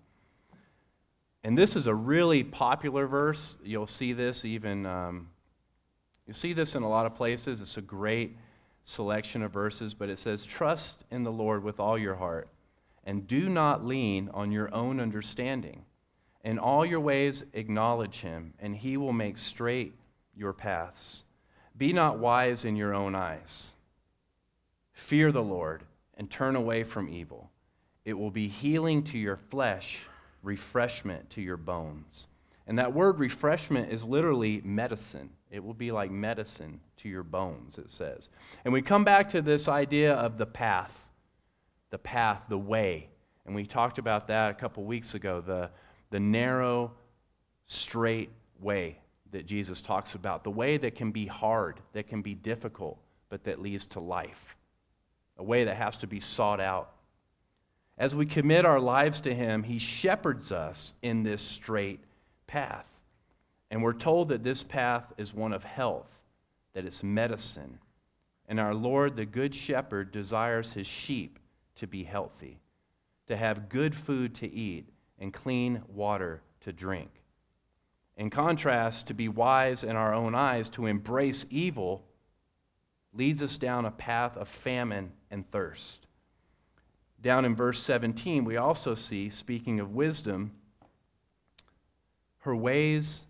and 1.44 1.58
this 1.58 1.76
is 1.76 1.88
a 1.88 1.96
really 1.96 2.44
popular 2.44 3.08
verse 3.08 3.56
you'll 3.64 3.88
see 3.88 4.14
this 4.14 4.46
even 4.46 4.86
um, 4.86 5.30
you 6.28 6.34
see 6.34 6.54
this 6.54 6.76
in 6.76 6.84
a 6.84 6.90
lot 6.90 7.06
of 7.06 7.16
places 7.16 7.62
it's 7.62 7.78
a 7.78 7.82
great 7.82 8.38
selection 8.86 9.42
of 9.42 9.52
verses 9.52 9.94
but 9.94 10.10
it 10.10 10.20
says 10.20 10.46
trust 10.46 11.06
in 11.12 11.24
the 11.24 11.32
lord 11.32 11.64
with 11.64 11.80
all 11.80 11.98
your 11.98 12.16
heart 12.16 12.48
and 13.06 13.28
do 13.28 13.50
not 13.50 13.86
lean 13.86 14.30
on 14.34 14.52
your 14.52 14.74
own 14.74 15.00
understanding. 15.00 15.84
In 16.44 16.60
all 16.60 16.86
your 16.86 17.00
ways, 17.00 17.44
acknowledge 17.54 18.22
him, 18.22 18.54
and 18.60 18.76
he 18.76 18.98
will 18.98 19.14
make 19.14 19.38
straight 19.38 19.94
your 20.36 20.54
paths. 20.54 21.24
Be 21.78 21.94
not 21.94 22.20
wise 22.20 22.66
in 22.66 22.76
your 22.76 22.94
own 22.94 23.16
eyes. 23.16 23.72
Fear 24.94 25.32
the 25.32 25.44
Lord 25.44 25.84
and 26.18 26.30
turn 26.30 26.56
away 26.56 26.84
from 26.84 27.10
evil. 27.10 27.50
It 28.06 28.14
will 28.14 28.32
be 28.32 28.48
healing 28.48 29.04
to 29.06 29.18
your 29.18 29.38
flesh, 29.38 30.06
refreshment 30.44 31.30
to 31.32 31.42
your 31.42 31.58
bones. 31.58 32.28
And 32.68 32.78
that 32.80 32.94
word 32.94 33.20
refreshment 33.20 33.92
is 33.92 34.04
literally 34.04 34.62
medicine. 34.64 35.32
It 35.50 35.64
will 35.64 35.74
be 35.74 35.92
like 35.92 36.12
medicine 36.12 36.80
to 36.98 37.10
your 37.10 37.24
bones, 37.24 37.78
it 37.78 37.92
says. 37.92 38.30
And 38.64 38.74
we 38.74 38.82
come 38.82 39.04
back 39.04 39.30
to 39.30 39.42
this 39.42 39.68
idea 39.68 40.14
of 40.14 40.38
the 40.38 40.46
path 40.46 41.04
the 41.94 42.00
path, 42.00 42.44
the 42.50 42.58
way. 42.58 43.08
And 43.46 43.54
we 43.54 43.68
talked 43.68 44.00
about 44.00 44.28
that 44.30 44.50
a 44.50 44.56
couple 44.56 44.84
weeks 44.84 45.14
ago 45.14 45.42
the, 45.42 45.70
the 46.10 46.20
narrow, 46.20 46.92
straight 47.68 48.32
way 48.60 48.98
that 49.32 49.46
Jesus 49.46 49.80
talks 49.80 50.16
about, 50.16 50.44
the 50.44 50.50
way 50.50 50.78
that 50.78 50.96
can 50.96 51.12
be 51.12 51.28
hard, 51.28 51.80
that 51.94 52.08
can 52.08 52.24
be 52.24 52.34
difficult, 52.34 52.98
but 53.30 53.44
that 53.44 53.62
leads 53.62 53.86
to 53.86 54.00
life, 54.00 54.56
a 55.38 55.44
way 55.44 55.66
that 55.66 55.76
has 55.76 55.96
to 55.98 56.08
be 56.08 56.20
sought 56.20 56.60
out. 56.60 56.93
As 57.98 58.16
we 58.16 58.26
commit 58.26 58.66
our 58.66 58.80
lives 58.80 59.22
to 59.22 59.34
Him, 59.34 59.64
He 59.64 59.80
shepherds 59.80 60.52
us 60.52 60.96
in 61.02 61.24
this 61.24 61.42
straight 61.42 62.00
path. 62.48 62.88
And 63.70 63.82
we're 63.84 63.94
told 63.94 64.30
that 64.30 64.44
this 64.44 64.64
path 64.64 65.12
is 65.18 65.34
one 65.34 65.54
of 65.54 65.64
health, 65.64 66.10
that 66.74 66.86
it's 66.86 67.04
medicine. 67.04 67.80
And 68.48 68.60
our 68.60 68.74
Lord, 68.74 69.16
the 69.16 69.26
Good 69.26 69.56
Shepherd, 69.56 70.12
desires 70.12 70.74
His 70.74 70.88
sheep 70.88 71.40
to 71.76 71.88
be 71.88 72.04
healthy, 72.04 72.60
to 73.28 73.38
have 73.38 73.70
good 73.70 73.96
food 73.96 74.36
to 74.36 74.52
eat, 74.52 74.90
and 75.20 75.34
clean 75.34 75.82
water 75.88 76.42
to 76.62 76.74
drink. 76.74 77.10
In 78.18 78.30
contrast, 78.30 79.08
to 79.08 79.14
be 79.14 79.28
wise 79.28 79.84
in 79.84 79.96
our 79.96 80.14
own 80.14 80.36
eyes, 80.36 80.70
to 80.70 80.86
embrace 80.86 81.46
evil, 81.50 82.04
leads 83.14 83.42
us 83.42 83.58
down 83.58 83.86
a 83.86 83.92
path 83.92 84.36
of 84.38 84.48
famine 84.48 85.12
and 85.32 85.50
thirst. 85.52 86.06
Down 87.24 87.46
in 87.46 87.56
verse 87.56 87.82
17, 87.82 88.44
we 88.44 88.58
also 88.58 88.94
see, 88.94 89.30
speaking 89.30 89.80
of 89.80 89.96
wisdom, 89.96 90.52
her 92.40 92.56
ways 92.56 93.26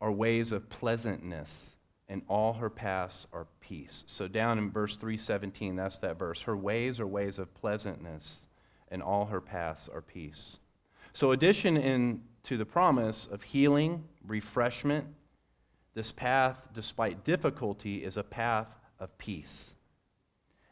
are 0.00 0.10
ways 0.10 0.50
of 0.50 0.68
pleasantness 0.68 1.74
and 2.08 2.22
all 2.28 2.54
her 2.54 2.68
paths 2.68 3.26
are 3.32 3.46
peace. 3.60 4.02
So 4.06 4.28
down 4.28 4.58
in 4.58 4.70
verse 4.70 4.96
317, 4.96 5.76
that's 5.76 5.98
that 5.98 6.18
verse. 6.18 6.42
Her 6.42 6.56
ways 6.56 7.00
are 7.00 7.06
ways 7.06 7.38
of 7.38 7.54
pleasantness, 7.54 8.46
and 8.88 9.02
all 9.02 9.26
her 9.26 9.40
paths 9.40 9.88
are 9.88 10.02
peace. 10.02 10.58
So 11.12 11.30
addition 11.30 11.76
in 11.76 12.22
to 12.42 12.56
the 12.56 12.66
promise 12.66 13.26
of 13.30 13.42
healing, 13.42 14.04
refreshment. 14.26 15.06
This 15.94 16.12
path, 16.12 16.68
despite 16.74 17.24
difficulty, 17.24 18.04
is 18.04 18.16
a 18.16 18.24
path 18.24 18.76
of 18.98 19.16
peace. 19.16 19.73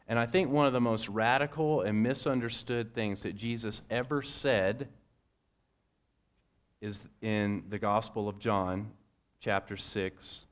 And 0.07 0.19
I 0.19 0.25
think 0.25 0.49
one 0.49 0.65
of 0.65 0.73
the 0.73 0.81
most 0.81 1.07
radical 1.07 1.81
and 1.81 2.03
misunderstood 2.03 2.93
things 2.93 3.23
that 3.23 3.35
Jesus 3.35 3.81
ever 3.89 4.21
said 4.21 4.89
is 6.81 7.01
in 7.21 7.63
the 7.69 7.79
Gospel 7.79 8.27
of 8.27 8.39
John, 8.39 8.91
chapter 9.39 9.77
6, 9.77 10.45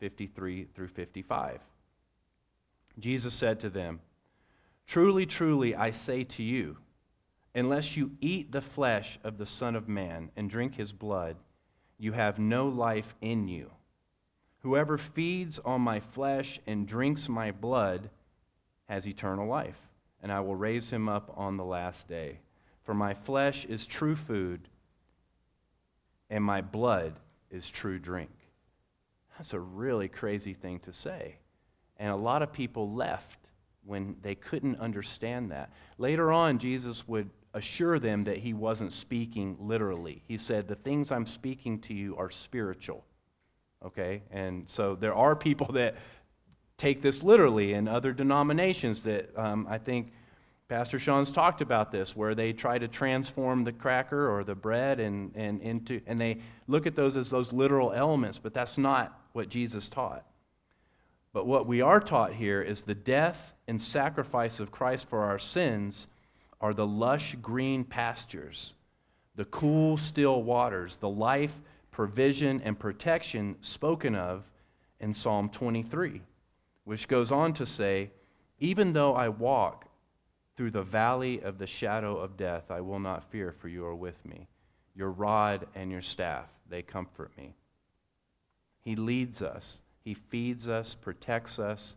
53 0.00 0.66
through 0.74 0.88
55. 0.88 1.60
Jesus 2.98 3.32
said 3.32 3.60
to 3.60 3.70
them, 3.70 4.00
Truly, 4.86 5.26
truly, 5.26 5.76
I 5.76 5.92
say 5.92 6.24
to 6.24 6.42
you, 6.42 6.78
unless 7.54 7.96
you 7.96 8.12
eat 8.20 8.50
the 8.50 8.60
flesh 8.60 9.18
of 9.22 9.38
the 9.38 9.46
Son 9.46 9.76
of 9.76 9.88
Man 9.88 10.30
and 10.34 10.50
drink 10.50 10.74
his 10.74 10.92
blood, 10.92 11.36
you 11.98 12.12
have 12.12 12.38
no 12.38 12.66
life 12.66 13.14
in 13.20 13.46
you. 13.46 13.70
Whoever 14.62 14.98
feeds 14.98 15.58
on 15.60 15.80
my 15.80 16.00
flesh 16.00 16.58
and 16.66 16.86
drinks 16.88 17.28
my 17.28 17.52
blood 17.52 18.10
has 18.88 19.06
eternal 19.06 19.46
life, 19.46 19.78
and 20.22 20.32
I 20.32 20.40
will 20.40 20.56
raise 20.56 20.90
him 20.90 21.08
up 21.08 21.32
on 21.36 21.56
the 21.56 21.64
last 21.64 22.08
day. 22.08 22.38
For 22.82 22.94
my 22.94 23.14
flesh 23.14 23.64
is 23.66 23.86
true 23.86 24.16
food 24.16 24.68
and 26.30 26.44
my 26.44 26.60
blood 26.60 27.14
is 27.50 27.68
true 27.68 27.98
drink. 27.98 28.30
That's 29.36 29.52
a 29.52 29.60
really 29.60 30.08
crazy 30.08 30.54
thing 30.54 30.80
to 30.80 30.92
say. 30.92 31.36
And 31.96 32.10
a 32.10 32.16
lot 32.16 32.42
of 32.42 32.52
people 32.52 32.92
left 32.92 33.38
when 33.84 34.16
they 34.22 34.34
couldn't 34.34 34.80
understand 34.80 35.50
that. 35.50 35.70
Later 35.96 36.32
on, 36.32 36.58
Jesus 36.58 37.06
would 37.08 37.30
assure 37.54 37.98
them 37.98 38.24
that 38.24 38.38
he 38.38 38.52
wasn't 38.52 38.92
speaking 38.92 39.56
literally. 39.60 40.22
He 40.26 40.38
said, 40.38 40.68
The 40.68 40.74
things 40.74 41.10
I'm 41.10 41.26
speaking 41.26 41.80
to 41.82 41.94
you 41.94 42.16
are 42.16 42.30
spiritual. 42.30 43.04
Okay? 43.84 44.22
And 44.30 44.68
so 44.68 44.94
there 44.94 45.14
are 45.14 45.34
people 45.34 45.66
that 45.72 45.96
take 46.78 47.02
this 47.02 47.22
literally, 47.22 47.74
and 47.74 47.88
other 47.88 48.12
denominations 48.12 49.02
that 49.02 49.36
um, 49.36 49.66
I 49.68 49.78
think 49.78 50.12
Pastor 50.68 50.98
Sean's 50.98 51.32
talked 51.32 51.60
about 51.60 51.90
this, 51.90 52.14
where 52.14 52.34
they 52.34 52.52
try 52.52 52.78
to 52.78 52.86
transform 52.86 53.64
the 53.64 53.72
cracker 53.72 54.34
or 54.34 54.44
the 54.44 54.54
bread 54.54 55.00
and, 55.00 55.32
and 55.34 55.60
into, 55.62 56.00
and 56.06 56.20
they 56.20 56.38
look 56.66 56.86
at 56.86 56.94
those 56.94 57.16
as 57.16 57.30
those 57.30 57.52
literal 57.52 57.92
elements, 57.92 58.38
but 58.38 58.54
that's 58.54 58.78
not 58.78 59.18
what 59.32 59.48
Jesus 59.48 59.88
taught. 59.88 60.24
But 61.32 61.46
what 61.46 61.66
we 61.66 61.80
are 61.80 62.00
taught 62.00 62.34
here 62.34 62.62
is 62.62 62.82
the 62.82 62.94
death 62.94 63.54
and 63.66 63.80
sacrifice 63.80 64.60
of 64.60 64.70
Christ 64.70 65.08
for 65.08 65.22
our 65.24 65.38
sins 65.38 66.06
are 66.60 66.74
the 66.74 66.86
lush 66.86 67.34
green 67.40 67.84
pastures, 67.84 68.74
the 69.36 69.44
cool, 69.46 69.96
still 69.96 70.42
waters, 70.42 70.96
the 70.96 71.08
life, 71.08 71.60
provision, 71.90 72.60
and 72.62 72.78
protection 72.78 73.56
spoken 73.60 74.14
of 74.14 74.44
in 75.00 75.14
Psalm 75.14 75.48
23, 75.48 76.20
which 76.88 77.06
goes 77.06 77.30
on 77.30 77.52
to 77.52 77.66
say, 77.66 78.10
Even 78.60 78.94
though 78.94 79.14
I 79.14 79.28
walk 79.28 79.84
through 80.56 80.70
the 80.70 80.80
valley 80.80 81.38
of 81.42 81.58
the 81.58 81.66
shadow 81.66 82.16
of 82.16 82.38
death, 82.38 82.70
I 82.70 82.80
will 82.80 82.98
not 82.98 83.30
fear, 83.30 83.52
for 83.52 83.68
you 83.68 83.84
are 83.84 83.94
with 83.94 84.24
me. 84.24 84.48
Your 84.94 85.10
rod 85.10 85.66
and 85.74 85.90
your 85.90 86.00
staff, 86.00 86.46
they 86.66 86.80
comfort 86.80 87.30
me. 87.36 87.52
He 88.80 88.96
leads 88.96 89.42
us, 89.42 89.82
He 90.02 90.14
feeds 90.14 90.66
us, 90.66 90.94
protects 90.94 91.58
us. 91.58 91.94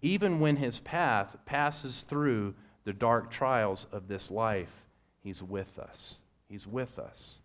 Even 0.00 0.40
when 0.40 0.56
His 0.56 0.80
path 0.80 1.36
passes 1.46 2.02
through 2.02 2.54
the 2.82 2.92
dark 2.92 3.30
trials 3.30 3.86
of 3.92 4.08
this 4.08 4.32
life, 4.32 4.82
He's 5.20 5.44
with 5.44 5.78
us. 5.78 6.22
He's 6.48 6.66
with 6.66 6.98
us. 6.98 7.38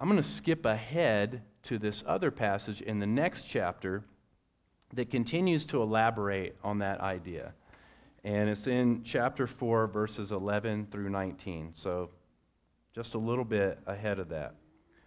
I'm 0.00 0.08
going 0.08 0.20
to 0.20 0.28
skip 0.28 0.64
ahead 0.64 1.42
to 1.62 1.78
this 1.78 2.02
other 2.08 2.32
passage 2.32 2.80
in 2.80 2.98
the 2.98 3.06
next 3.06 3.44
chapter 3.44 4.02
that 4.94 5.10
continues 5.10 5.64
to 5.66 5.82
elaborate 5.82 6.56
on 6.62 6.78
that 6.78 7.00
idea 7.00 7.54
and 8.24 8.50
it's 8.50 8.66
in 8.66 9.02
chapter 9.02 9.46
4, 9.46 9.86
verses 9.86 10.32
11 10.32 10.88
through 10.90 11.08
19. 11.08 11.72
So 11.74 12.10
just 12.94 13.14
a 13.14 13.18
little 13.18 13.44
bit 13.44 13.78
ahead 13.86 14.18
of 14.18 14.28
that. 14.28 14.54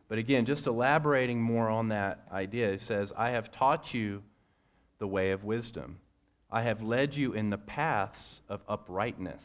But 0.08 0.18
again, 0.18 0.46
just 0.46 0.68
elaborating 0.68 1.42
more 1.42 1.70
on 1.70 1.90
that 1.90 2.26
idea, 2.32 2.72
it 2.72 2.82
says, 2.82 3.14
I 3.16 3.30
have 3.30 3.52
taught 3.52 3.94
you 3.94 4.24
the 4.98 5.08
way 5.08 5.32
of 5.32 5.44
wisdom. 5.44 6.00
I 6.50 6.62
have 6.64 6.82
led 6.82 7.16
you 7.16 7.34
in 7.34 7.50
the 7.50 7.58
paths 7.58 8.42
of 8.50 8.62
uprightness. 8.68 9.42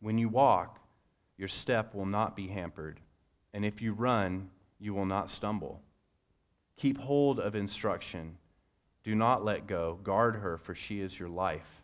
When 0.00 0.18
you 0.18 0.28
walk, 0.28 0.78
your 1.36 1.48
step 1.48 1.94
will 1.94 2.06
not 2.06 2.36
be 2.36 2.48
hampered, 2.48 3.00
and 3.54 3.64
if 3.64 3.80
you 3.80 3.92
run, 3.92 4.50
you 4.78 4.94
will 4.94 5.06
not 5.06 5.30
stumble. 5.30 5.82
Keep 6.76 6.98
hold 6.98 7.40
of 7.40 7.56
instruction. 7.56 8.36
Do 9.04 9.14
not 9.14 9.44
let 9.44 9.66
go. 9.66 9.98
Guard 10.02 10.36
her, 10.36 10.58
for 10.58 10.74
she 10.74 11.00
is 11.00 11.18
your 11.18 11.28
life. 11.28 11.82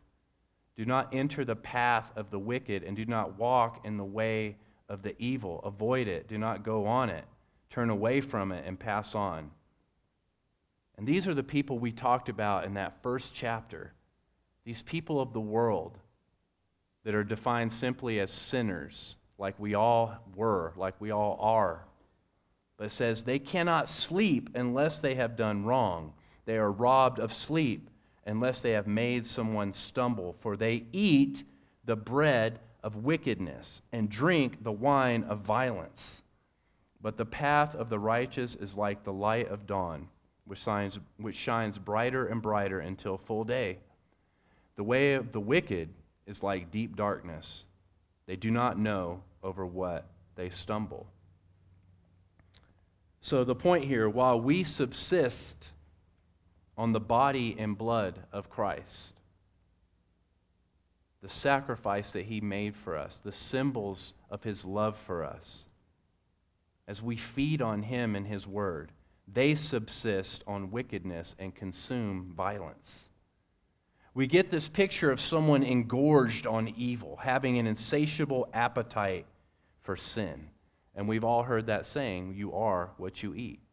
Do 0.77 0.85
not 0.85 1.15
enter 1.15 1.45
the 1.45 1.57
path 1.57 2.13
of 2.17 2.31
the 2.31 2.39
wicked, 2.39 2.83
and 2.83 2.97
do 2.97 3.05
not 3.07 3.39
walk 3.39 3.85
in 3.87 3.97
the 3.97 4.05
way 4.05 4.57
of 4.89 5.03
the 5.03 5.15
evil. 5.19 5.61
Avoid 5.65 6.09
it. 6.09 6.29
Do 6.29 6.39
not 6.39 6.65
go 6.65 6.87
on 6.87 7.11
it. 7.11 7.25
Turn 7.71 7.91
away 7.91 8.21
from 8.21 8.53
it 8.53 8.65
and 8.67 8.79
pass 8.79 9.15
on. 9.15 9.51
And 10.97 11.07
these 11.07 11.27
are 11.27 11.35
the 11.35 11.43
people 11.43 11.79
we 11.79 11.93
talked 11.93 12.29
about 12.29 12.65
in 12.65 12.75
that 12.75 13.03
first 13.03 13.33
chapter. 13.35 13.93
These 14.65 14.83
people 14.83 15.21
of 15.21 15.33
the 15.33 15.41
world 15.41 15.99
that 17.05 17.15
are 17.15 17.25
defined 17.25 17.73
simply 17.73 18.21
as 18.21 18.31
sinners, 18.31 19.17
like 19.39 19.59
we 19.59 19.75
all 19.75 20.15
were, 20.35 20.73
like 20.77 21.01
we 21.01 21.11
all 21.11 21.37
are. 21.41 21.85
But 22.77 22.87
it 22.87 22.93
says 22.93 23.23
they 23.23 23.39
cannot 23.39 23.89
sleep 23.89 24.51
unless 24.55 24.99
they 24.99 25.15
have 25.17 25.37
done 25.37 25.65
wrong. 25.65 26.15
They 26.45 26.57
are 26.57 26.71
robbed 26.71 27.19
of 27.19 27.33
sleep 27.33 27.89
unless 28.27 28.61
they 28.61 28.73
have 28.73 28.87
made 28.87 29.27
someone 29.27 29.73
stumble, 29.73 30.35
for 30.41 30.57
they 30.57 30.85
eat 30.93 31.45
the 31.85 31.97
bread 31.97 32.59
of 32.83 33.05
wickedness 33.05 33.83
and 33.93 34.09
drink 34.09 34.63
the 34.63 34.73
wine 34.73 35.25
of 35.25 35.41
violence. 35.41 36.23
But 37.01 37.17
the 37.17 37.27
path 37.27 37.75
of 37.75 37.91
the 37.91 37.99
righteous 37.99 38.55
is 38.55 38.77
like 38.77 39.05
the 39.05 39.13
light 39.13 39.49
of 39.49 39.67
dawn, 39.67 40.09
which 40.47 40.61
shines, 40.61 40.99
which 41.19 41.37
shines 41.37 41.79
brighter 41.79 42.27
and 42.27 42.41
brighter 42.41 42.81
until 42.81 43.19
full 43.19 43.45
day. 43.45 43.79
The 44.77 44.85
way 44.85 45.15
of 45.15 45.33
the 45.33 45.41
wicked 45.41 45.91
is 46.27 46.43
like 46.43 46.71
deep 46.71 46.97
darkness. 46.97 47.65
They 48.27 48.37
do 48.37 48.51
not 48.51 48.79
know 48.79 49.23
over 49.43 49.67
what 49.67 50.07
they 50.35 50.49
stumble. 50.49 51.07
So, 53.21 53.45
the 53.45 53.55
point 53.55 53.85
here 53.85 54.09
while 54.09 54.41
we 54.41 54.65
subsist 54.65 55.71
on 56.77 56.93
the 56.93 57.01
body 57.01 57.57
and 57.59 57.79
blood 57.79 58.21
of 58.33 58.51
Christ. 58.51 59.13
The 61.23 61.29
sacrifice 61.29 62.13
that 62.13 62.27
he 62.27 62.41
made 62.41 62.77
for 62.77 62.97
us, 62.97 63.19
the 63.23 63.33
symbols 63.33 64.15
of 64.31 64.43
his 64.43 64.65
love 64.65 64.97
for 64.97 65.25
us. 65.25 65.69
As 66.87 67.01
we 67.01 67.17
feed 67.17 67.63
on 67.63 67.83
him 67.83 68.15
and 68.15 68.27
his 68.27 68.47
word, 68.47 68.93
they 69.27 69.55
subsist 69.55 70.45
on 70.47 70.71
wickedness 70.71 71.35
and 71.39 71.55
consume 71.55 72.33
violence. 72.37 73.09
We 74.13 74.27
get 74.27 74.51
this 74.51 74.69
picture 74.69 75.11
of 75.11 75.19
someone 75.19 75.63
engorged 75.63 76.47
on 76.47 76.69
evil, 76.77 77.17
having 77.17 77.59
an 77.59 77.67
insatiable 77.67 78.49
appetite 78.53 79.27
for 79.81 79.97
sin. 79.97 80.51
And 80.95 81.09
we've 81.09 81.25
all 81.25 81.43
heard 81.43 81.67
that 81.67 81.87
saying, 81.87 82.35
you 82.37 82.53
are 82.55 82.91
what 82.99 83.23
you 83.23 83.35
eat. 83.35 83.64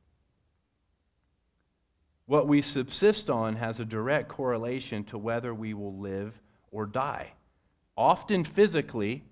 What 2.31 2.47
we 2.47 2.61
subsist 2.61 3.29
on 3.29 3.57
has 3.57 3.81
a 3.81 3.83
direct 3.83 4.29
correlation 4.29 5.03
to 5.03 5.17
whether 5.17 5.53
we 5.53 5.73
will 5.73 5.97
live 5.97 6.39
or 6.71 6.85
die, 6.85 7.33
often 7.97 8.45
physically, 8.45 9.25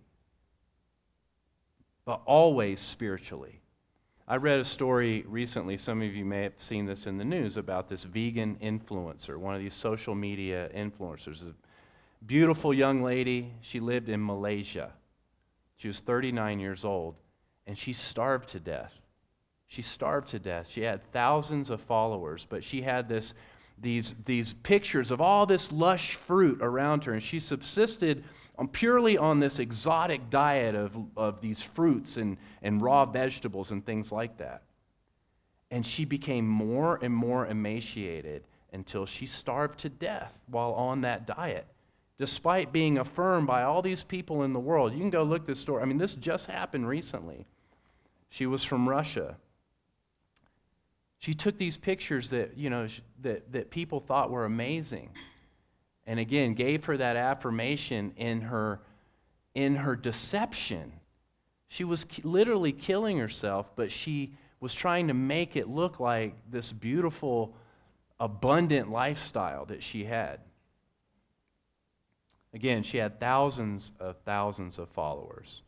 but 2.04 2.22
always 2.26 2.82
spiritually. 2.82 3.62
I 4.28 4.36
read 4.36 4.60
a 4.60 4.66
story 4.66 5.24
recently, 5.30 5.78
some 5.78 6.02
of 6.02 6.14
you 6.14 6.26
may 6.26 6.44
have 6.44 6.56
seen 6.58 6.86
this 6.86 7.08
in 7.08 7.18
the 7.18 7.24
news, 7.24 7.56
about 7.56 7.88
this 7.88 8.04
vegan 8.04 8.58
influencer, 8.62 9.38
one 9.38 9.56
of 9.56 9.62
these 9.62 9.76
social 9.76 10.14
media 10.14 10.70
influencers. 10.76 11.50
A 11.50 11.54
beautiful 12.26 12.74
young 12.74 13.02
lady. 13.02 13.54
She 13.62 13.80
lived 13.80 14.10
in 14.10 14.26
Malaysia. 14.26 14.92
She 15.78 15.88
was 15.88 16.02
39 16.02 16.60
years 16.60 16.84
old, 16.84 17.16
and 17.66 17.78
she 17.78 17.94
starved 17.94 18.50
to 18.50 18.60
death. 18.60 18.94
She 19.70 19.84
starved 19.84 20.30
to 20.30 20.40
death. 20.40 20.68
She 20.68 20.82
had 20.82 21.04
thousands 21.14 21.70
of 21.70 21.80
followers, 21.82 22.46
but 22.50 22.64
she 22.64 22.82
had 22.82 23.08
this, 23.08 23.36
these, 23.80 24.16
these 24.26 24.54
pictures 24.54 25.12
of 25.12 25.22
all 25.22 25.46
this 25.46 25.72
lush 25.72 26.16
fruit 26.16 26.60
around 26.60 27.04
her, 27.06 27.14
and 27.14 27.22
she 27.22 27.40
subsisted 27.40 28.24
on, 28.58 28.68
purely 28.68 29.16
on 29.16 29.40
this 29.40 29.60
exotic 29.60 30.32
diet 30.32 30.74
of, 30.74 30.98
of 31.16 31.40
these 31.40 31.62
fruits 31.62 32.18
and, 32.18 32.38
and 32.64 32.82
raw 32.82 33.06
vegetables 33.06 33.70
and 33.70 33.86
things 33.86 34.12
like 34.12 34.38
that. 34.40 34.64
And 35.70 35.86
she 35.86 36.04
became 36.04 36.48
more 36.48 36.98
and 37.04 37.14
more 37.14 37.46
emaciated 37.46 38.44
until 38.74 39.06
she 39.06 39.28
starved 39.28 39.80
to 39.82 39.90
death 39.90 40.36
while 40.48 40.74
on 40.74 41.02
that 41.02 41.28
diet, 41.28 41.68
despite 42.18 42.74
being 42.74 42.98
affirmed 42.98 43.46
by 43.46 43.62
all 43.62 43.84
these 43.84 44.04
people 44.04 44.42
in 44.42 44.54
the 44.54 44.60
world. 44.60 44.94
You 44.94 45.00
can 45.00 45.12
go 45.12 45.22
look 45.22 45.46
this 45.46 45.60
story. 45.60 45.84
I 45.84 45.86
mean, 45.86 46.00
this 46.00 46.16
just 46.16 46.48
happened 46.48 46.88
recently 46.88 47.46
She 48.30 48.48
was 48.48 48.64
from 48.64 48.90
Russia. 48.90 49.38
She 51.20 51.34
took 51.34 51.58
these 51.58 51.78
pictures 51.78 52.30
that, 52.30 52.58
you 52.58 52.70
know, 52.70 52.88
that, 53.22 53.52
that 53.52 53.70
people 53.70 54.00
thought 54.00 54.32
were 54.32 54.46
amazing. 54.46 55.10
And 56.08 56.20
again, 56.20 56.54
gave 56.54 56.86
her 56.86 56.98
that 56.98 57.18
affirmation 57.18 58.14
in 58.16 58.42
her, 58.42 58.80
in 59.54 59.76
her 59.76 59.96
deception. 59.96 60.94
She 61.68 61.84
was 61.84 62.06
literally 62.24 62.72
killing 62.72 63.18
herself, 63.18 63.70
but 63.76 63.92
she 63.92 64.34
was 64.62 64.74
trying 64.74 65.08
to 65.10 65.14
make 65.14 65.56
it 65.56 65.68
look 65.68 66.00
like 66.00 66.36
this 66.50 66.72
beautiful, 66.72 67.54
abundant 68.20 68.90
lifestyle 68.90 69.66
that 69.66 69.84
she 69.84 70.06
had. 70.06 70.40
Again, 72.54 72.82
she 72.82 72.98
had 72.98 73.20
thousands 73.20 73.92
of 74.00 74.18
thousands 74.26 74.80
of 74.80 74.90
followers. 74.90 75.62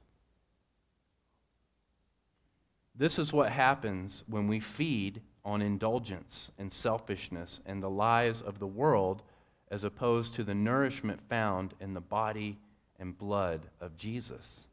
This 2.96 3.20
is 3.20 3.32
what 3.32 3.52
happens 3.52 4.24
when 4.28 4.48
we 4.48 4.60
feed 4.60 5.22
on 5.44 5.62
indulgence 5.62 6.52
and 6.58 6.72
selfishness 6.72 7.62
and 7.66 7.82
the 7.82 7.90
lies 7.90 8.42
of 8.42 8.60
the 8.60 8.68
world 8.68 9.24
as 9.70 9.84
opposed 9.84 10.34
to 10.34 10.44
the 10.44 10.54
nourishment 10.54 11.20
found 11.30 11.74
in 11.80 11.94
the 11.94 12.02
body 12.02 12.58
and 13.00 13.18
blood 13.18 13.62
of 13.80 13.98
Jesus. 13.98 14.68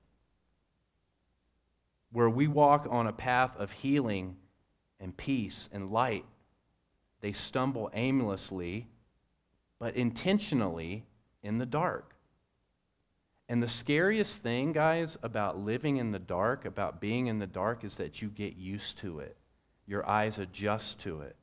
Where 2.12 2.28
we 2.28 2.46
walk 2.48 2.86
on 2.90 3.06
a 3.06 3.12
path 3.12 3.56
of 3.56 3.70
healing 3.70 4.36
and 5.00 5.16
peace 5.16 5.68
and 5.72 5.90
light, 5.90 6.24
they 7.20 7.32
stumble 7.32 7.90
aimlessly, 7.94 8.86
but 9.78 9.96
intentionally 9.96 11.04
in 11.42 11.58
the 11.58 11.66
dark. 11.66 12.14
And 13.48 13.62
the 13.62 13.68
scariest 13.68 14.42
thing, 14.42 14.72
guys, 14.72 15.16
about 15.22 15.58
living 15.58 15.96
in 15.96 16.12
the 16.12 16.18
dark, 16.18 16.66
about 16.66 17.00
being 17.00 17.28
in 17.28 17.38
the 17.38 17.46
dark, 17.46 17.82
is 17.82 17.96
that 17.96 18.20
you 18.20 18.28
get 18.28 18.56
used 18.56 18.98
to 18.98 19.20
it. 19.20 19.37
Your 19.88 20.08
eyes 20.08 20.38
adjust 20.38 21.00
to 21.00 21.22
it. 21.22 21.34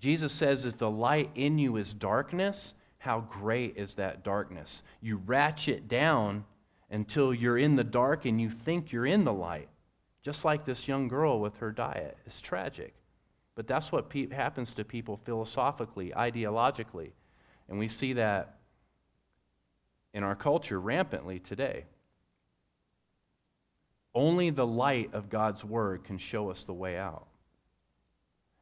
Jesus 0.00 0.32
says 0.32 0.64
that 0.64 0.78
the 0.78 0.90
light 0.90 1.30
in 1.36 1.58
you 1.58 1.76
is 1.76 1.92
darkness. 1.92 2.74
How 2.98 3.20
great 3.20 3.76
is 3.76 3.94
that 3.94 4.24
darkness? 4.24 4.82
You 5.00 5.22
ratchet 5.24 5.86
down 5.86 6.44
until 6.90 7.32
you're 7.32 7.56
in 7.56 7.76
the 7.76 7.84
dark 7.84 8.24
and 8.24 8.40
you 8.40 8.50
think 8.50 8.90
you're 8.90 9.06
in 9.06 9.24
the 9.24 9.32
light. 9.32 9.68
Just 10.22 10.44
like 10.44 10.64
this 10.64 10.88
young 10.88 11.06
girl 11.06 11.38
with 11.38 11.56
her 11.58 11.70
diet. 11.70 12.18
It's 12.26 12.40
tragic. 12.40 12.92
But 13.54 13.68
that's 13.68 13.92
what 13.92 14.10
pe- 14.10 14.30
happens 14.30 14.72
to 14.72 14.84
people 14.84 15.20
philosophically, 15.24 16.10
ideologically. 16.10 17.12
And 17.68 17.78
we 17.78 17.86
see 17.86 18.14
that 18.14 18.56
in 20.12 20.24
our 20.24 20.34
culture 20.34 20.80
rampantly 20.80 21.38
today. 21.38 21.84
Only 24.12 24.50
the 24.50 24.66
light 24.66 25.14
of 25.14 25.30
God's 25.30 25.64
word 25.64 26.02
can 26.02 26.18
show 26.18 26.50
us 26.50 26.64
the 26.64 26.74
way 26.74 26.98
out. 26.98 27.28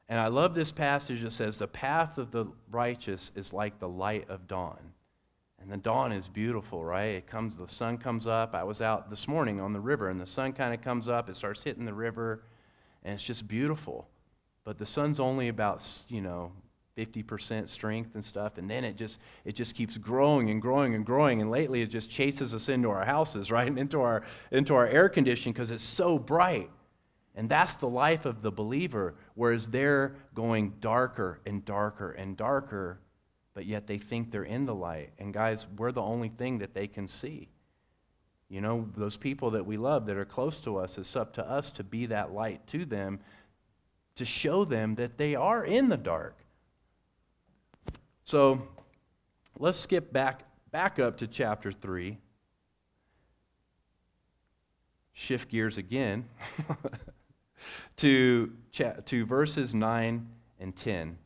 And 0.08 0.18
I 0.18 0.28
love 0.28 0.54
this 0.54 0.72
passage 0.72 1.22
that 1.22 1.32
says, 1.32 1.56
The 1.56 1.68
path 1.68 2.18
of 2.18 2.30
the 2.30 2.46
righteous 2.70 3.30
is 3.34 3.52
like 3.52 3.78
the 3.78 3.88
light 3.88 4.28
of 4.30 4.48
dawn. 4.48 4.92
And 5.60 5.70
the 5.70 5.76
dawn 5.76 6.12
is 6.12 6.28
beautiful, 6.28 6.84
right? 6.84 7.16
It 7.16 7.26
comes, 7.26 7.56
the 7.56 7.68
sun 7.68 7.98
comes 7.98 8.26
up. 8.26 8.54
I 8.54 8.62
was 8.62 8.80
out 8.80 9.10
this 9.10 9.26
morning 9.26 9.60
on 9.60 9.72
the 9.72 9.80
river, 9.80 10.08
and 10.08 10.20
the 10.20 10.26
sun 10.26 10.52
kind 10.52 10.72
of 10.72 10.80
comes 10.80 11.08
up. 11.08 11.28
It 11.28 11.36
starts 11.36 11.62
hitting 11.62 11.84
the 11.84 11.92
river, 11.92 12.42
and 13.04 13.12
it's 13.12 13.22
just 13.22 13.46
beautiful. 13.48 14.08
But 14.64 14.78
the 14.78 14.86
sun's 14.86 15.20
only 15.20 15.48
about, 15.48 15.84
you 16.08 16.20
know, 16.20 16.52
50% 16.96 17.68
strength 17.68 18.16
and 18.16 18.24
stuff 18.24 18.58
and 18.58 18.68
then 18.68 18.82
it 18.82 18.96
just 18.96 19.20
it 19.44 19.54
just 19.54 19.76
keeps 19.76 19.96
growing 19.96 20.50
and 20.50 20.60
growing 20.60 20.96
and 20.96 21.06
growing 21.06 21.40
and 21.40 21.48
lately 21.48 21.80
it 21.80 21.86
just 21.86 22.10
chases 22.10 22.52
us 22.52 22.68
into 22.68 22.90
our 22.90 23.04
houses 23.04 23.52
right 23.52 23.68
and 23.68 23.78
into 23.78 24.00
our 24.00 24.24
into 24.50 24.74
our 24.74 24.88
air 24.88 25.08
conditioning 25.08 25.52
because 25.52 25.70
it's 25.70 25.84
so 25.84 26.18
bright 26.18 26.68
and 27.38 27.48
that's 27.48 27.76
the 27.76 27.88
life 27.88 28.26
of 28.26 28.42
the 28.42 28.50
believer 28.50 29.14
whereas 29.34 29.68
they're 29.68 30.16
going 30.34 30.74
darker 30.80 31.38
and 31.46 31.64
darker 31.64 32.10
and 32.10 32.36
darker 32.36 32.98
but 33.54 33.64
yet 33.64 33.86
they 33.86 33.98
think 33.98 34.30
they're 34.30 34.44
in 34.44 34.66
the 34.66 34.74
light. 34.74 35.10
And 35.18 35.34
guys 35.34 35.66
we're 35.76 35.90
the 35.90 36.02
only 36.02 36.28
thing 36.28 36.58
that 36.58 36.74
they 36.74 36.86
can 36.86 37.08
see. 37.08 37.48
You 38.48 38.60
know 38.60 38.88
those 38.96 39.16
people 39.16 39.50
that 39.52 39.66
we 39.66 39.76
love 39.76 40.06
that 40.06 40.16
are 40.16 40.24
close 40.24 40.60
to 40.60 40.78
us 40.78 40.96
it's 40.98 41.16
up 41.16 41.32
to 41.34 41.48
us 41.48 41.70
to 41.72 41.84
be 41.84 42.06
that 42.06 42.32
light 42.32 42.66
to 42.68 42.84
them 42.84 43.20
to 44.16 44.24
show 44.24 44.64
them 44.64 44.96
that 44.96 45.16
they 45.16 45.34
are 45.34 45.64
in 45.64 45.88
the 45.88 45.96
dark. 45.96 46.36
So 48.24 48.62
let's 49.58 49.78
skip 49.78 50.12
back, 50.12 50.42
back 50.72 50.98
up 50.98 51.18
to 51.18 51.26
chapter 51.26 51.70
3. 51.70 52.18
Shift 55.12 55.48
gears 55.50 55.78
again 55.78 56.28
to, 57.96 58.52
to 58.72 59.26
verses 59.26 59.74
9 59.74 60.28
and 60.60 60.76
10. 60.76 61.18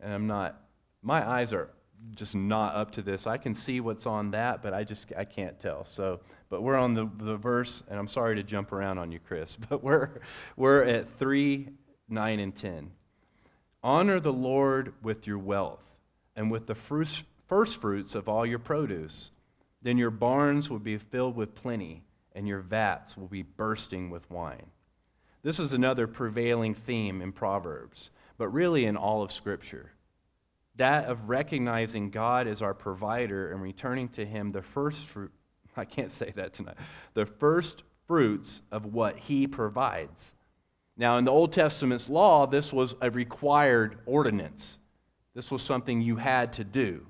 And 0.00 0.12
I'm 0.12 0.26
not, 0.26 0.60
my 1.02 1.26
eyes 1.26 1.52
are 1.52 1.70
just 2.14 2.34
not 2.34 2.74
up 2.74 2.92
to 2.92 3.02
this. 3.02 3.26
I 3.26 3.38
can 3.38 3.54
see 3.54 3.80
what's 3.80 4.06
on 4.06 4.30
that, 4.32 4.62
but 4.62 4.74
I 4.74 4.84
just 4.84 5.12
I 5.16 5.24
can't 5.24 5.58
tell. 5.58 5.84
So, 5.84 6.20
but 6.48 6.62
we're 6.62 6.76
on 6.76 6.94
the, 6.94 7.10
the 7.18 7.36
verse, 7.36 7.82
and 7.88 7.98
I'm 7.98 8.08
sorry 8.08 8.36
to 8.36 8.42
jump 8.42 8.72
around 8.72 8.98
on 8.98 9.10
you, 9.10 9.18
Chris, 9.18 9.56
but 9.68 9.82
we're 9.82 10.20
we're 10.56 10.82
at 10.82 11.18
three, 11.18 11.68
nine, 12.08 12.38
and 12.40 12.54
ten. 12.54 12.90
Honor 13.82 14.20
the 14.20 14.32
Lord 14.32 14.94
with 15.02 15.26
your 15.26 15.38
wealth 15.38 15.84
and 16.34 16.50
with 16.50 16.66
the 16.66 16.74
first 16.74 17.24
fruits 17.80 18.14
of 18.14 18.28
all 18.28 18.44
your 18.44 18.58
produce. 18.58 19.30
Then 19.82 19.98
your 19.98 20.10
barns 20.10 20.68
will 20.68 20.80
be 20.80 20.98
filled 20.98 21.36
with 21.36 21.54
plenty, 21.54 22.02
and 22.34 22.48
your 22.48 22.60
vats 22.60 23.16
will 23.16 23.28
be 23.28 23.42
bursting 23.42 24.10
with 24.10 24.28
wine. 24.30 24.66
This 25.46 25.60
is 25.60 25.72
another 25.72 26.08
prevailing 26.08 26.74
theme 26.74 27.22
in 27.22 27.30
Proverbs, 27.30 28.10
but 28.36 28.48
really 28.48 28.84
in 28.84 28.96
all 28.96 29.22
of 29.22 29.30
Scripture. 29.30 29.92
That 30.74 31.04
of 31.04 31.28
recognizing 31.28 32.10
God 32.10 32.48
as 32.48 32.62
our 32.62 32.74
provider 32.74 33.52
and 33.52 33.62
returning 33.62 34.08
to 34.08 34.26
Him 34.26 34.50
the 34.50 34.60
first 34.60 35.06
fruit. 35.06 35.30
I 35.76 35.84
can't 35.84 36.10
say 36.10 36.32
that 36.34 36.52
tonight. 36.52 36.74
The 37.14 37.26
first 37.26 37.84
fruits 38.08 38.62
of 38.72 38.86
what 38.86 39.18
He 39.18 39.46
provides. 39.46 40.34
Now, 40.96 41.16
in 41.16 41.24
the 41.24 41.30
Old 41.30 41.52
Testament's 41.52 42.08
law, 42.08 42.48
this 42.48 42.72
was 42.72 42.96
a 43.00 43.08
required 43.08 44.00
ordinance. 44.04 44.80
This 45.32 45.52
was 45.52 45.62
something 45.62 46.00
you 46.00 46.16
had 46.16 46.54
to 46.54 46.64
do. 46.64 47.06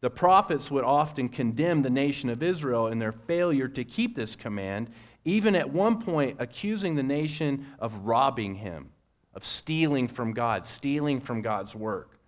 The 0.00 0.10
prophets 0.10 0.72
would 0.72 0.82
often 0.82 1.28
condemn 1.28 1.82
the 1.82 1.90
nation 1.90 2.30
of 2.30 2.42
Israel 2.42 2.88
in 2.88 2.98
their 2.98 3.12
failure 3.12 3.68
to 3.68 3.84
keep 3.84 4.16
this 4.16 4.34
command, 4.34 4.90
even 5.28 5.54
at 5.54 5.70
one 5.70 6.00
point 6.00 6.36
accusing 6.38 6.94
the 6.94 7.02
nation 7.02 7.66
of 7.78 8.06
robbing 8.06 8.54
him, 8.54 8.90
of 9.34 9.44
stealing 9.44 10.08
from 10.08 10.32
God, 10.32 10.64
stealing 10.64 11.20
from 11.20 11.42
God's 11.42 11.74
work. 11.74 12.18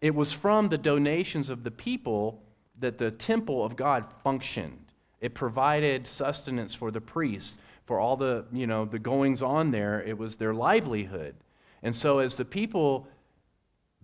It 0.00 0.14
was 0.14 0.32
from 0.32 0.68
the 0.68 0.78
donations 0.78 1.50
of 1.50 1.64
the 1.64 1.70
people 1.70 2.42
that 2.78 2.98
the 2.98 3.10
temple 3.10 3.64
of 3.64 3.76
God 3.76 4.04
functioned. 4.22 4.86
It 5.20 5.34
provided 5.34 6.06
sustenance 6.06 6.74
for 6.74 6.90
the 6.90 7.00
priests, 7.00 7.56
for 7.84 8.00
all 8.00 8.16
the, 8.16 8.46
you 8.52 8.66
know, 8.66 8.84
the 8.84 8.98
goings 8.98 9.42
on 9.42 9.70
there. 9.70 10.02
It 10.02 10.16
was 10.18 10.36
their 10.36 10.54
livelihood. 10.54 11.34
And 11.82 11.94
so 11.94 12.18
as 12.18 12.34
the 12.34 12.44
people 12.44 13.06